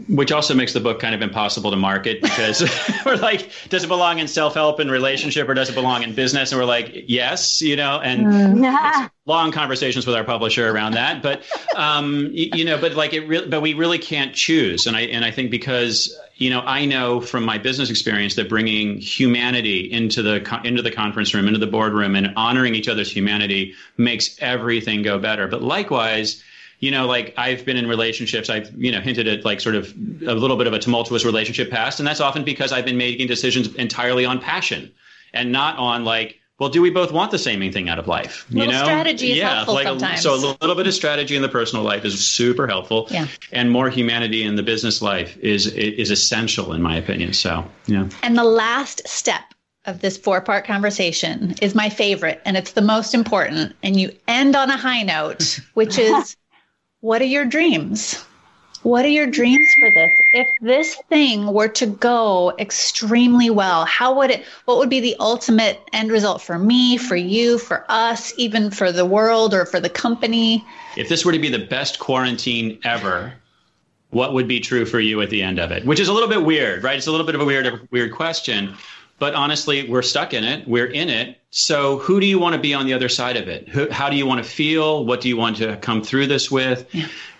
[0.08, 2.62] Which also makes the book kind of impossible to market because
[3.06, 6.14] we're like, does it belong in self help and relationship or does it belong in
[6.14, 6.52] business?
[6.52, 8.60] And we're like, yes, you know, and
[9.28, 11.22] long conversations with our publisher around that.
[11.22, 11.42] But
[11.76, 14.86] um, you, know, but like it really, but we really can't choose.
[14.86, 18.48] And I and I think because you know I know from my business experience that
[18.48, 23.10] bringing humanity into the into the conference room, into the boardroom, and honoring each other's
[23.10, 25.46] humanity makes everything go better.
[25.46, 26.42] But likewise.
[26.80, 29.92] You know, like I've been in relationships, I've, you know, hinted at like sort of
[30.26, 31.98] a little bit of a tumultuous relationship past.
[31.98, 34.92] And that's often because I've been making decisions entirely on passion
[35.32, 38.44] and not on like, well, do we both want the same thing out of life?
[38.50, 40.20] You know, strategy is helpful like sometimes.
[40.20, 43.06] A, so a little bit of strategy in the personal life is super helpful.
[43.10, 43.28] Yeah.
[43.52, 47.32] and more humanity in the business life is is essential in my opinion.
[47.32, 49.42] So yeah, And the last step
[49.84, 53.74] of this four part conversation is my favorite, and it's the most important.
[53.84, 56.36] And you end on a high note, which is
[57.00, 58.24] what are your dreams?
[58.82, 60.12] What are your dreams for this?
[60.32, 65.16] If this thing were to go extremely well, how would it, what would be the
[65.18, 69.80] ultimate end result for me, for you, for us, even for the world or for
[69.80, 70.64] the company?
[70.98, 73.32] if this were to be the best quarantine ever.
[74.10, 75.84] What would be true for you at the end of it?
[75.84, 76.96] Which is a little bit weird, right?
[76.96, 78.74] It's a little bit of a weird, weird question.
[79.18, 80.66] But honestly, we're stuck in it.
[80.66, 81.37] We're in it.
[81.50, 83.68] So who do you want to be on the other side of it?
[83.68, 85.04] Who, how do you want to feel?
[85.06, 86.86] What do you want to come through this with?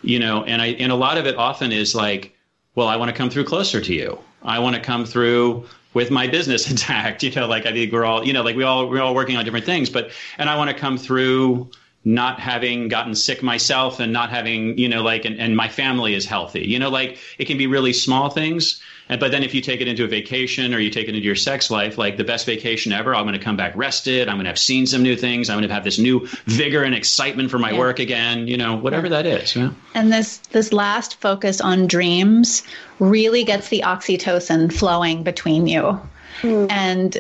[0.03, 2.35] You know, and I and a lot of it often is like,
[2.75, 4.19] well, I want to come through closer to you.
[4.43, 7.23] I want to come through with my business intact.
[7.23, 9.37] You know, like I think we're all, you know, like we all we're all working
[9.37, 11.71] on different things, but and I want to come through
[12.05, 16.15] not having gotten sick myself and not having, you know, like and, and my family
[16.15, 16.67] is healthy.
[16.67, 18.81] You know, like it can be really small things.
[19.09, 21.25] And but then if you take it into a vacation or you take it into
[21.25, 24.29] your sex life, like the best vacation ever, I'm going to come back rested.
[24.29, 25.49] I'm going to have seen some new things.
[25.49, 27.79] I'm going to have this new vigor and excitement for my Yeah.
[27.79, 28.49] work again.
[28.49, 29.57] You know, whatever that is.
[29.57, 29.71] Yeah.
[29.95, 32.63] And this this last focus on dreams
[32.99, 36.01] really gets the oxytocin flowing between you
[36.41, 36.67] hmm.
[36.71, 37.17] and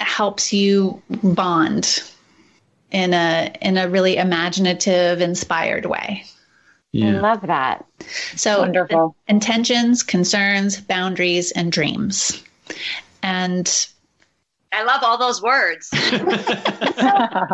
[0.00, 2.02] helps you bond
[2.90, 6.24] in a in a really imaginative, inspired way.
[6.94, 7.86] I love that.
[8.36, 9.16] So Wonderful.
[9.26, 12.42] intentions, concerns, boundaries, and dreams.
[13.22, 13.86] And
[14.72, 15.90] I love all those words.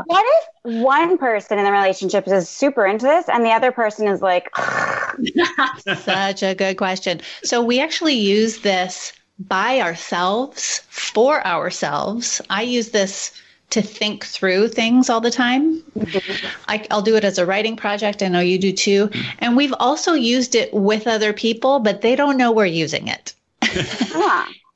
[0.06, 4.08] What if one person in the relationship is super into this and the other person
[4.08, 4.48] is like,
[5.84, 7.20] Such a good question.
[7.42, 12.40] So we actually use this by ourselves, for ourselves.
[12.50, 13.32] I use this
[13.70, 15.80] to think through things all the time.
[15.98, 16.46] Mm-hmm.
[16.68, 18.22] I, I'll do it as a writing project.
[18.22, 19.10] I know you do too.
[19.40, 23.34] And we've also used it with other people, but they don't know we're using it.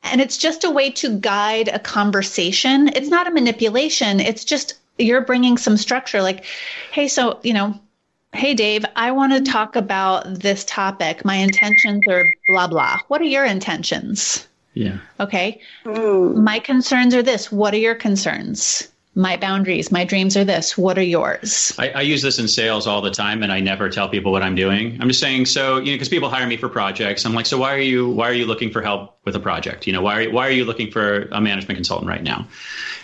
[0.05, 2.89] And it's just a way to guide a conversation.
[2.89, 4.21] It's not a manipulation.
[4.21, 6.45] It's just you're bringing some structure like,
[6.91, 7.79] hey, so, you know,
[8.33, 11.25] hey, Dave, I want to talk about this topic.
[11.25, 12.99] My intentions are blah, blah.
[13.09, 14.47] What are your intentions?
[14.75, 14.99] Yeah.
[15.21, 15.61] Okay.
[15.85, 16.37] Mm.
[16.37, 17.53] My concerns are this.
[17.53, 18.89] What are your concerns?
[19.15, 20.79] My boundaries, my dreams are this.
[20.79, 21.75] What are yours?
[21.79, 24.43] I, I, use this in sales all the time, and I never tell people what
[24.43, 24.99] I'm doing.
[25.01, 27.27] I'm just saying, so you know, because people hire me for projects.
[27.27, 29.87] I'm like, so why are you why are you looking for help with a project?
[29.87, 32.49] You know, why are why are you looking for a management consultant right now?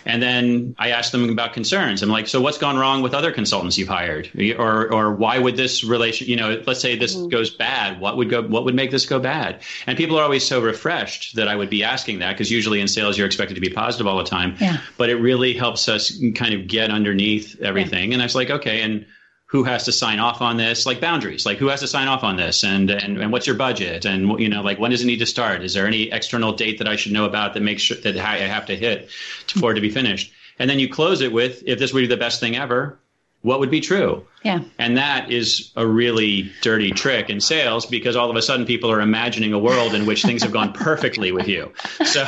[0.06, 2.02] And then I ask them about concerns.
[2.02, 5.58] I'm like, so what's gone wrong with other consultants you've hired, or or why would
[5.58, 7.28] this relation, you know, let's say this mm-hmm.
[7.28, 9.60] goes bad, what would go, what would make this go bad?
[9.86, 12.88] And people are always so refreshed that I would be asking that because usually in
[12.88, 14.56] sales you're expected to be positive all the time.
[14.58, 14.78] Yeah.
[14.96, 15.97] But it really helps us
[16.34, 18.10] kind of get underneath everything.
[18.10, 18.14] Yeah.
[18.14, 19.06] And I was like, okay, and
[19.46, 20.84] who has to sign off on this?
[20.84, 21.46] Like boundaries.
[21.46, 22.64] Like who has to sign off on this?
[22.64, 24.04] And, and and what's your budget?
[24.04, 25.62] And you know like when does it need to start?
[25.62, 28.38] Is there any external date that i should know about that makes sure that i
[28.38, 29.10] have to hit
[29.58, 30.32] for it to be finished?
[30.58, 32.98] And then you close it with if this would be the best thing ever
[33.42, 34.24] what would be true.
[34.44, 34.60] Yeah.
[34.78, 38.90] And that is a really dirty trick in sales because all of a sudden people
[38.90, 41.72] are imagining a world in which things have gone perfectly with you.
[42.04, 42.24] So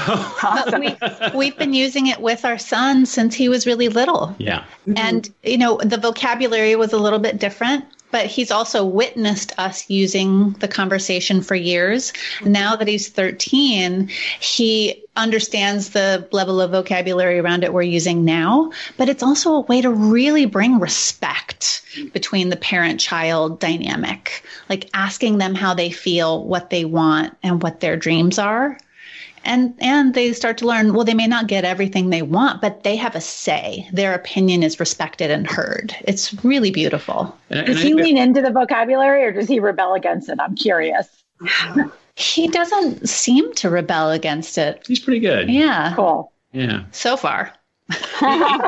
[0.78, 0.96] we,
[1.34, 4.34] we've been using it with our son since he was really little.
[4.38, 4.64] Yeah.
[4.96, 9.88] And you know the vocabulary was a little bit different but he's also witnessed us
[9.88, 12.12] using the conversation for years.
[12.44, 14.08] Now that he's 13,
[14.40, 19.60] he understands the level of vocabulary around it we're using now, but it's also a
[19.60, 21.82] way to really bring respect
[22.12, 27.62] between the parent child dynamic, like asking them how they feel, what they want, and
[27.62, 28.78] what their dreams are
[29.44, 32.82] and and they start to learn well they may not get everything they want but
[32.82, 33.88] they have a say.
[33.92, 35.94] Their opinion is respected and heard.
[36.02, 37.36] It's really beautiful.
[37.48, 40.38] And, does he lean into the vocabulary or does he rebel against it?
[40.40, 41.08] I'm curious.
[42.16, 44.84] He doesn't seem to rebel against it.
[44.86, 45.48] He's pretty good.
[45.48, 45.94] Yeah.
[45.96, 46.30] Cool.
[46.52, 46.84] Yeah.
[46.92, 47.52] So far.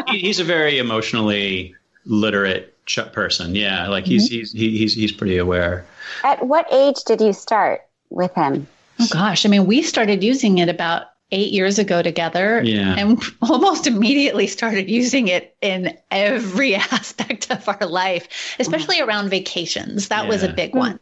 [0.09, 1.75] He, he's a very emotionally
[2.07, 2.75] literate
[3.13, 3.55] person.
[3.55, 4.39] Yeah like he's mm-hmm.
[4.39, 5.85] he's he's he's pretty aware.
[6.25, 8.67] At what age did you start with him
[9.03, 12.95] Oh gosh, I mean, we started using it about eight years ago together yeah.
[12.97, 20.09] and almost immediately started using it in every aspect of our life, especially around vacations.
[20.09, 20.29] That yeah.
[20.29, 21.01] was a big one.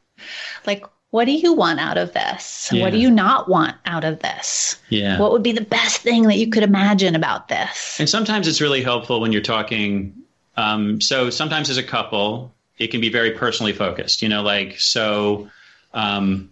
[0.67, 2.71] Like, what do you want out of this?
[2.73, 2.85] Yeah.
[2.85, 4.77] What do you not want out of this?
[4.89, 5.19] Yeah.
[5.19, 7.99] What would be the best thing that you could imagine about this?
[7.99, 10.15] And sometimes it's really helpful when you're talking.
[10.57, 14.23] Um, so sometimes as a couple, it can be very personally focused.
[14.23, 15.51] You know, like so.
[15.93, 16.51] Um,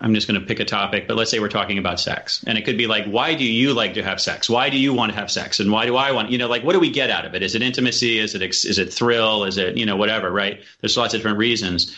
[0.00, 2.44] I'm just going to pick a topic, but let's say we're talking about sex.
[2.46, 4.48] And it could be like, why do you like to have sex?
[4.48, 5.60] Why do you want to have sex?
[5.60, 7.42] And why do I want, you know, like, what do we get out of it?
[7.42, 8.18] Is it intimacy?
[8.18, 9.44] Is it, is it thrill?
[9.44, 10.62] Is it, you know, whatever, right?
[10.80, 11.96] There's lots of different reasons.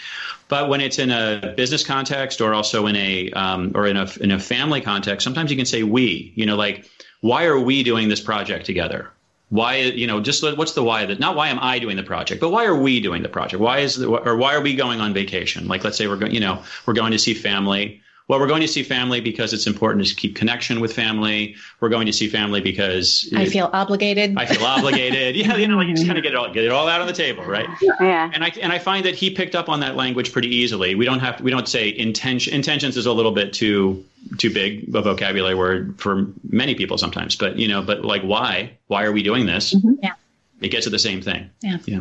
[0.48, 4.08] But when it's in a business context or also in a, um, or in a,
[4.20, 6.88] in a family context, sometimes you can say we, you know, like,
[7.20, 9.10] why are we doing this project together?
[9.48, 12.40] Why you know just what's the why that not why am i doing the project
[12.40, 13.60] but why are we doing the project?
[13.60, 15.68] Why is the, or why are we going on vacation?
[15.68, 18.62] Like let's say we're going you know we're going to see family well, we're going
[18.62, 21.54] to see family because it's important to keep connection with family.
[21.78, 24.36] We're going to see family because I feel obligated.
[24.36, 25.36] I feel obligated.
[25.46, 27.00] yeah, you know, like you just kind of get it all get it all out
[27.00, 27.68] on the table, right?
[28.00, 28.30] Yeah.
[28.34, 30.96] And I and I find that he picked up on that language pretty easily.
[30.96, 32.52] We don't have we don't say intention.
[32.52, 34.04] Intentions is a little bit too
[34.38, 37.36] too big a vocabulary word for many people sometimes.
[37.36, 38.72] But you know, but like why?
[38.88, 39.72] Why are we doing this?
[39.72, 39.94] Mm-hmm.
[40.02, 40.14] Yeah.
[40.60, 41.50] It gets at the same thing.
[41.62, 41.78] Yeah.
[41.84, 42.00] Yeah.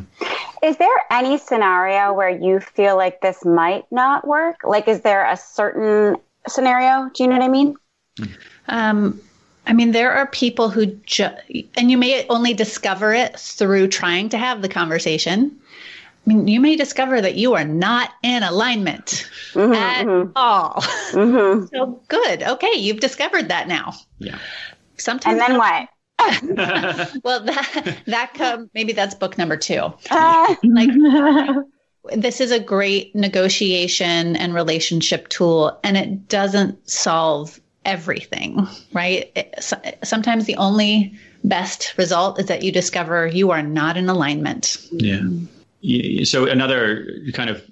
[0.63, 4.57] Is there any scenario where you feel like this might not work?
[4.63, 7.09] Like, is there a certain scenario?
[7.13, 7.75] Do you know what I mean?
[8.67, 9.21] Um,
[9.67, 11.29] I mean, there are people who, ju-
[11.75, 15.59] and you may only discover it through trying to have the conversation.
[16.25, 20.31] I mean, you may discover that you are not in alignment mm-hmm, at mm-hmm.
[20.35, 20.81] all.
[21.11, 21.65] Mm-hmm.
[21.75, 22.41] so good.
[22.41, 23.93] Okay, you've discovered that now.
[24.17, 24.39] Yeah.
[24.97, 25.33] Sometimes.
[25.33, 25.89] And then what?
[27.23, 29.93] well, that that come maybe that's book number two.
[30.09, 30.89] Uh, like
[32.15, 39.31] this is a great negotiation and relationship tool, and it doesn't solve everything, right?
[39.35, 39.55] It,
[40.03, 41.13] sometimes the only
[41.43, 44.77] best result is that you discover you are not in alignment.
[44.91, 45.21] Yeah.
[46.23, 47.63] So another kind of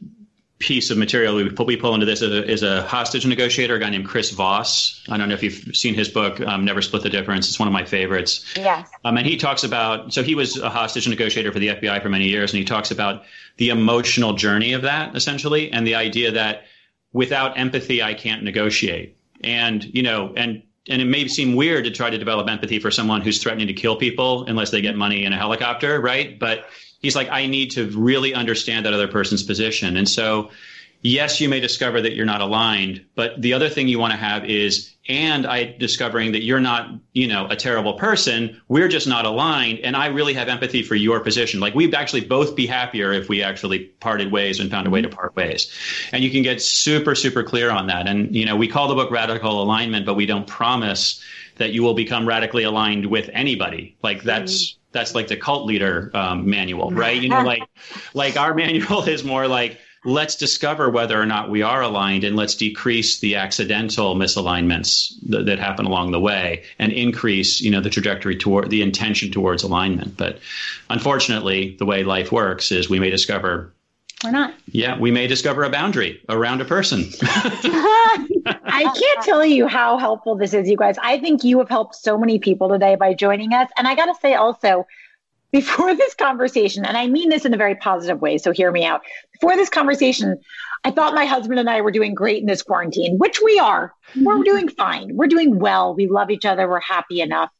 [0.64, 3.76] piece of material we pull, we pull into this is a, is a, hostage negotiator,
[3.76, 5.03] a guy named Chris Voss.
[5.09, 7.49] I don't know if you've seen his book, um, Never Split the Difference.
[7.49, 8.45] It's one of my favorites.
[8.55, 8.89] Yes.
[9.03, 12.07] Um, and he talks about, so he was a hostage negotiator for the FBI for
[12.07, 13.24] many years, and he talks about
[13.57, 16.64] the emotional journey of that, essentially, and the idea that
[17.11, 19.18] without empathy, I can't negotiate.
[19.43, 22.91] And, you know, and and it may seem weird to try to develop empathy for
[22.91, 26.38] someone who's threatening to kill people unless they get money in a helicopter, right?
[26.38, 26.65] But
[26.99, 29.95] he's like, I need to really understand that other person's position.
[29.95, 30.49] And so,
[31.04, 34.18] yes, you may discover that you're not aligned, but the other thing you want to
[34.18, 38.62] have is, and I discovering that you're not, you know, a terrible person.
[38.70, 39.80] We're just not aligned.
[39.80, 41.60] And I really have empathy for your position.
[41.60, 45.01] Like we'd actually both be happier if we actually parted ways and found a way
[45.01, 45.70] to part ways.
[46.14, 48.08] And you can get super, super clear on that.
[48.08, 51.22] And, you know, we call the book radical alignment, but we don't promise
[51.58, 53.97] that you will become radically aligned with anybody.
[54.01, 57.22] Like that's, that's like the cult leader um, manual, right?
[57.22, 57.64] You know, like
[58.14, 62.36] like our manual is more like let's discover whether or not we are aligned and
[62.36, 67.82] let's decrease the accidental misalignments that, that happen along the way and increase you know
[67.82, 70.39] the trajectory toward the intention towards alignment but
[70.89, 73.72] unfortunately the way life works is we may discover
[74.24, 74.54] we're not.
[74.72, 77.01] Yeah, we may discover a boundary around a person.
[78.45, 80.95] I can't tell you how helpful this is, you guys.
[81.01, 83.70] I think you have helped so many people today by joining us.
[83.78, 84.88] And I got to say also,
[85.54, 88.84] before this conversation, and I mean this in a very positive way, so hear me
[88.84, 89.01] out.
[89.32, 90.38] Before this conversation,
[90.84, 93.93] I thought my husband and I were doing great in this quarantine, which we are.
[94.22, 94.43] We're mm-hmm.
[94.43, 95.16] doing fine.
[95.16, 95.95] We're doing well.
[95.95, 96.68] We love each other.
[96.68, 97.51] We're happy enough.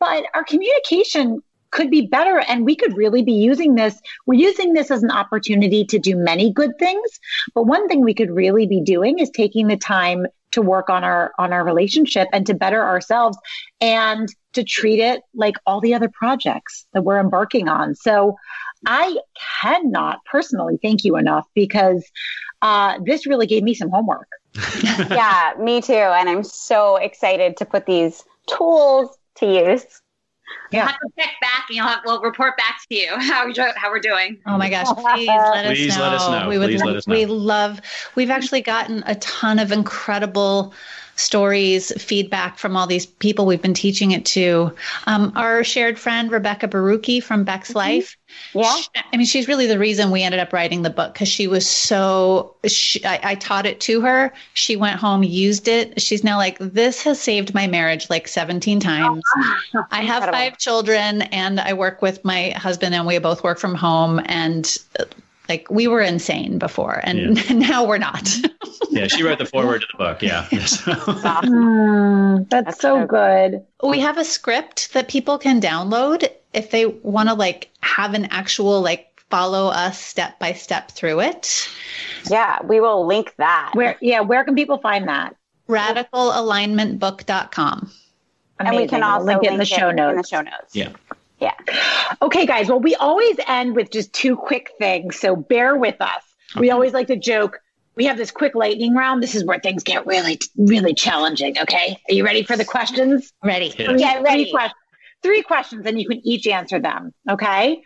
[0.00, 4.72] But our communication could be better and we could really be using this we're using
[4.72, 7.20] this as an opportunity to do many good things
[7.54, 10.26] but one thing we could really be doing is taking the time
[10.56, 13.38] to work on our on our relationship and to better ourselves
[13.82, 17.94] and to treat it like all the other projects that we're embarking on.
[17.94, 18.36] So
[18.86, 19.16] i
[19.62, 22.04] cannot personally thank you enough because
[22.62, 24.28] uh, this really gave me some homework.
[25.10, 25.92] Yeah me too.
[25.92, 29.84] And i'm so excited to put these tools to use
[30.70, 30.80] yeah.
[30.80, 33.54] We'll have to check back and you'll have, we'll report back to you how, we,
[33.76, 34.38] how we're doing.
[34.46, 36.02] Oh my gosh, please let please us know.
[36.02, 36.48] Let us know.
[36.48, 37.14] We would please let us know.
[37.14, 37.80] We love,
[38.14, 40.72] we've actually gotten a ton of incredible
[41.16, 44.72] stories, feedback from all these people we've been teaching it to.
[45.06, 47.78] Um, our shared friend, Rebecca Borucki from Bex mm-hmm.
[47.78, 48.16] Life.
[48.52, 48.74] Yeah.
[48.76, 51.46] She, I mean, she's really the reason we ended up writing the book because she
[51.46, 54.32] was so, she, I, I taught it to her.
[54.54, 56.00] She went home, used it.
[56.00, 59.22] She's now like, this has saved my marriage like 17 times.
[59.74, 63.58] Oh, I have five children and I work with my husband and we both work
[63.58, 64.20] from home.
[64.26, 64.76] And
[65.48, 67.52] like we were insane before and yeah.
[67.68, 68.28] now we're not
[68.90, 74.00] yeah she wrote the foreword to the book yeah mm, that's, that's, so good we
[74.00, 78.80] have a script that people can download if they want to like have an actual
[78.80, 81.68] like follow us step by step through it
[82.30, 85.34] yeah we will link that where yeah where can people find that
[85.68, 87.90] radicalalignmentbook.com
[88.58, 88.58] Amazing.
[88.58, 90.90] and we can also link it in the show notes in the show notes yeah
[91.38, 91.52] yeah.
[92.22, 92.68] Okay, guys.
[92.68, 95.16] Well, we always end with just two quick things.
[95.16, 96.22] So bear with us.
[96.52, 96.60] Okay.
[96.60, 97.60] We always like to joke.
[97.96, 99.22] We have this quick lightning round.
[99.22, 101.58] This is where things get really, really challenging.
[101.58, 101.98] Okay.
[102.08, 103.32] Are you ready for the questions?
[103.42, 103.70] Ready.
[103.70, 104.50] Three, yeah, ready.
[104.50, 104.74] Three, que-
[105.22, 107.14] three questions and you can each answer them.
[107.28, 107.82] Okay.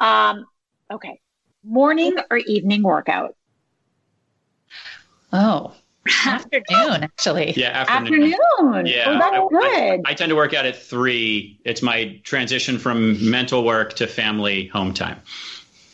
[0.00, 0.44] Um,
[0.90, 1.20] okay.
[1.64, 3.34] Morning or evening workout?
[5.32, 5.74] Oh,
[6.26, 7.52] afternoon, actually.
[7.52, 8.32] Yeah, afternoon.
[8.32, 8.86] Afternoon.
[8.86, 10.00] Yeah, oh, that's I, good.
[10.06, 11.60] I, I, tend to work out at three.
[11.64, 15.20] It's my transition from mental work to family home time.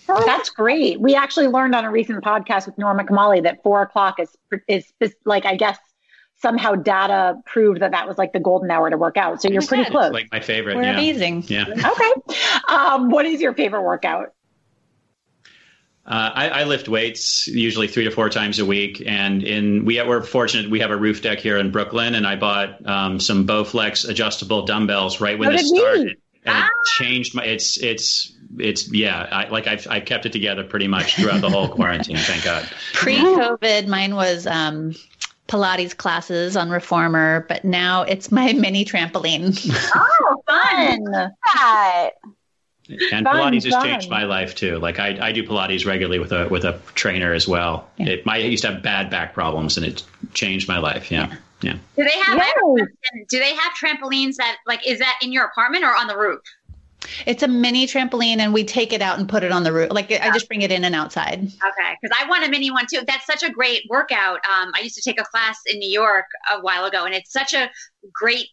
[0.09, 1.01] Oh, that's great.
[1.01, 4.37] We actually learned on a recent podcast with Norma Kamali that four o'clock is
[4.69, 5.79] is, is like I guess
[6.37, 9.41] somehow data proved that that was like the golden hour to work out.
[9.41, 10.13] So you're pretty close.
[10.13, 10.77] Like my favorite.
[10.77, 10.93] We're yeah.
[10.93, 11.45] amazing.
[11.47, 11.65] Yeah.
[11.71, 12.13] okay.
[12.69, 14.35] Um, what is your favorite workout?
[16.07, 20.03] Uh, I, I, lift weights usually three to four times a week, and in we
[20.03, 23.47] we're fortunate we have a roof deck here in Brooklyn, and I bought um, some
[23.47, 26.67] Bowflex adjustable dumbbells right when this started, and ah.
[26.67, 27.45] it changed my.
[27.45, 31.51] It's it's it's yeah, I, like I've I've kept it together pretty much throughout the
[31.51, 32.17] whole quarantine.
[32.17, 32.69] Thank God.
[32.95, 34.47] Pre-COVID, mine was.
[34.47, 34.95] Um,
[35.47, 39.61] Pilates classes on Reformer, but now it's my mini trampoline.
[39.95, 41.31] Oh, fun!
[42.89, 44.79] And fun, Pilates has changed my life too.
[44.79, 47.89] Like I, I do Pilates regularly with a with a trainer as well.
[47.97, 48.09] Yeah.
[48.09, 50.03] It, my, I used to have bad back problems, and it
[50.35, 51.11] changed my life.
[51.11, 51.79] Yeah, yeah.
[51.97, 52.43] Do they have
[53.31, 56.43] do they have trampolines that like is that in your apartment or on the roof?
[57.27, 59.89] It's a mini trampoline, and we take it out and put it on the roof.
[59.91, 61.41] Like I just bring it in and outside.
[61.41, 63.01] Okay, because I want a mini one too.
[63.07, 64.37] That's such a great workout.
[64.47, 67.33] Um, I used to take a class in New York a while ago, and it's
[67.33, 67.71] such a
[68.13, 68.49] great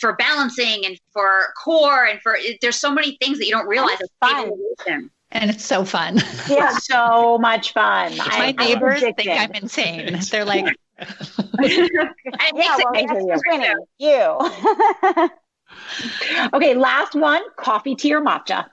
[0.00, 4.00] for balancing and for core and for there's so many things that you don't realize.
[4.00, 5.10] It's fun.
[5.30, 6.20] And it's so fun.
[6.48, 8.16] Yeah, so much fun.
[8.16, 10.20] My neighbors think I'm insane.
[10.30, 10.76] They're like,
[11.60, 12.08] yeah,
[12.52, 13.74] well, winning.
[13.98, 15.30] You.
[16.52, 18.66] Okay, last one: coffee, tea, or matcha.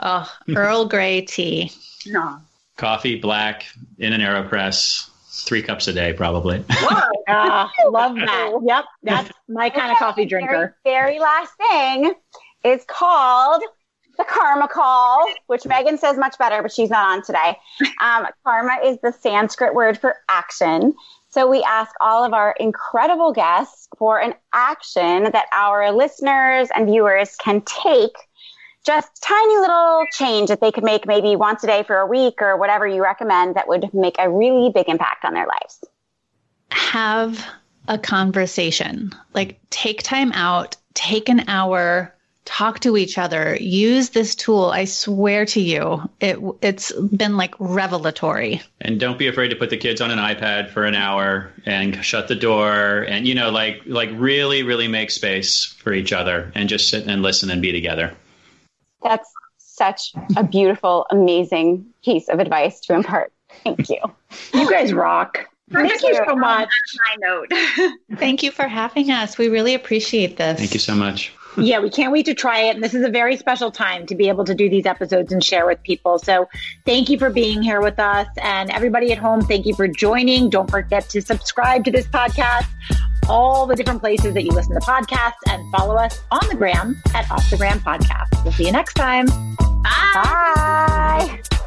[0.00, 1.72] Oh, Earl Grey tea.
[2.06, 2.38] No.
[2.76, 3.66] Coffee, black,
[3.98, 5.10] in an Aeropress
[5.44, 6.64] three cups a day, probably.
[7.28, 8.60] Wow, uh, love that.
[8.64, 10.74] Yep, that's my kind of coffee drinker.
[10.82, 12.14] Very, very last thing
[12.64, 13.62] is called
[14.16, 17.58] the karma call, which Megan says much better, but she's not on today.
[18.00, 20.94] Um, karma is the Sanskrit word for action.
[21.30, 26.86] So we ask all of our incredible guests for an action that our listeners and
[26.86, 28.12] viewers can take
[28.86, 32.40] just tiny little change that they could make maybe once a day for a week
[32.40, 35.84] or whatever you recommend that would make a really big impact on their lives.
[36.70, 37.44] Have
[37.88, 39.12] a conversation.
[39.34, 42.14] Like take time out, take an hour
[42.48, 44.70] talk to each other, use this tool.
[44.70, 48.62] I swear to you, it it's been like revelatory.
[48.80, 52.02] And don't be afraid to put the kids on an iPad for an hour and
[52.02, 56.50] shut the door and you know like like really really make space for each other
[56.54, 58.14] and just sit and listen and be together.
[59.02, 63.30] That's such a beautiful, amazing piece of advice to impart.
[63.62, 64.00] Thank you.
[64.54, 65.46] You guys rock.
[65.70, 66.70] Thank you so much.
[67.04, 67.52] High note.
[68.16, 69.36] Thank you for having us.
[69.36, 70.58] We really appreciate this.
[70.58, 71.30] Thank you so much.
[71.58, 72.74] Yeah, we can't wait to try it.
[72.74, 75.42] And this is a very special time to be able to do these episodes and
[75.42, 76.18] share with people.
[76.18, 76.48] So
[76.84, 78.26] thank you for being here with us.
[78.42, 80.50] And everybody at home, thank you for joining.
[80.50, 82.66] Don't forget to subscribe to this podcast,
[83.28, 87.00] all the different places that you listen to podcasts, and follow us on the gram
[87.14, 88.44] at Off the Gram Podcast.
[88.44, 89.26] We'll see you next time.
[89.26, 89.84] Bye.
[90.14, 91.57] Bye.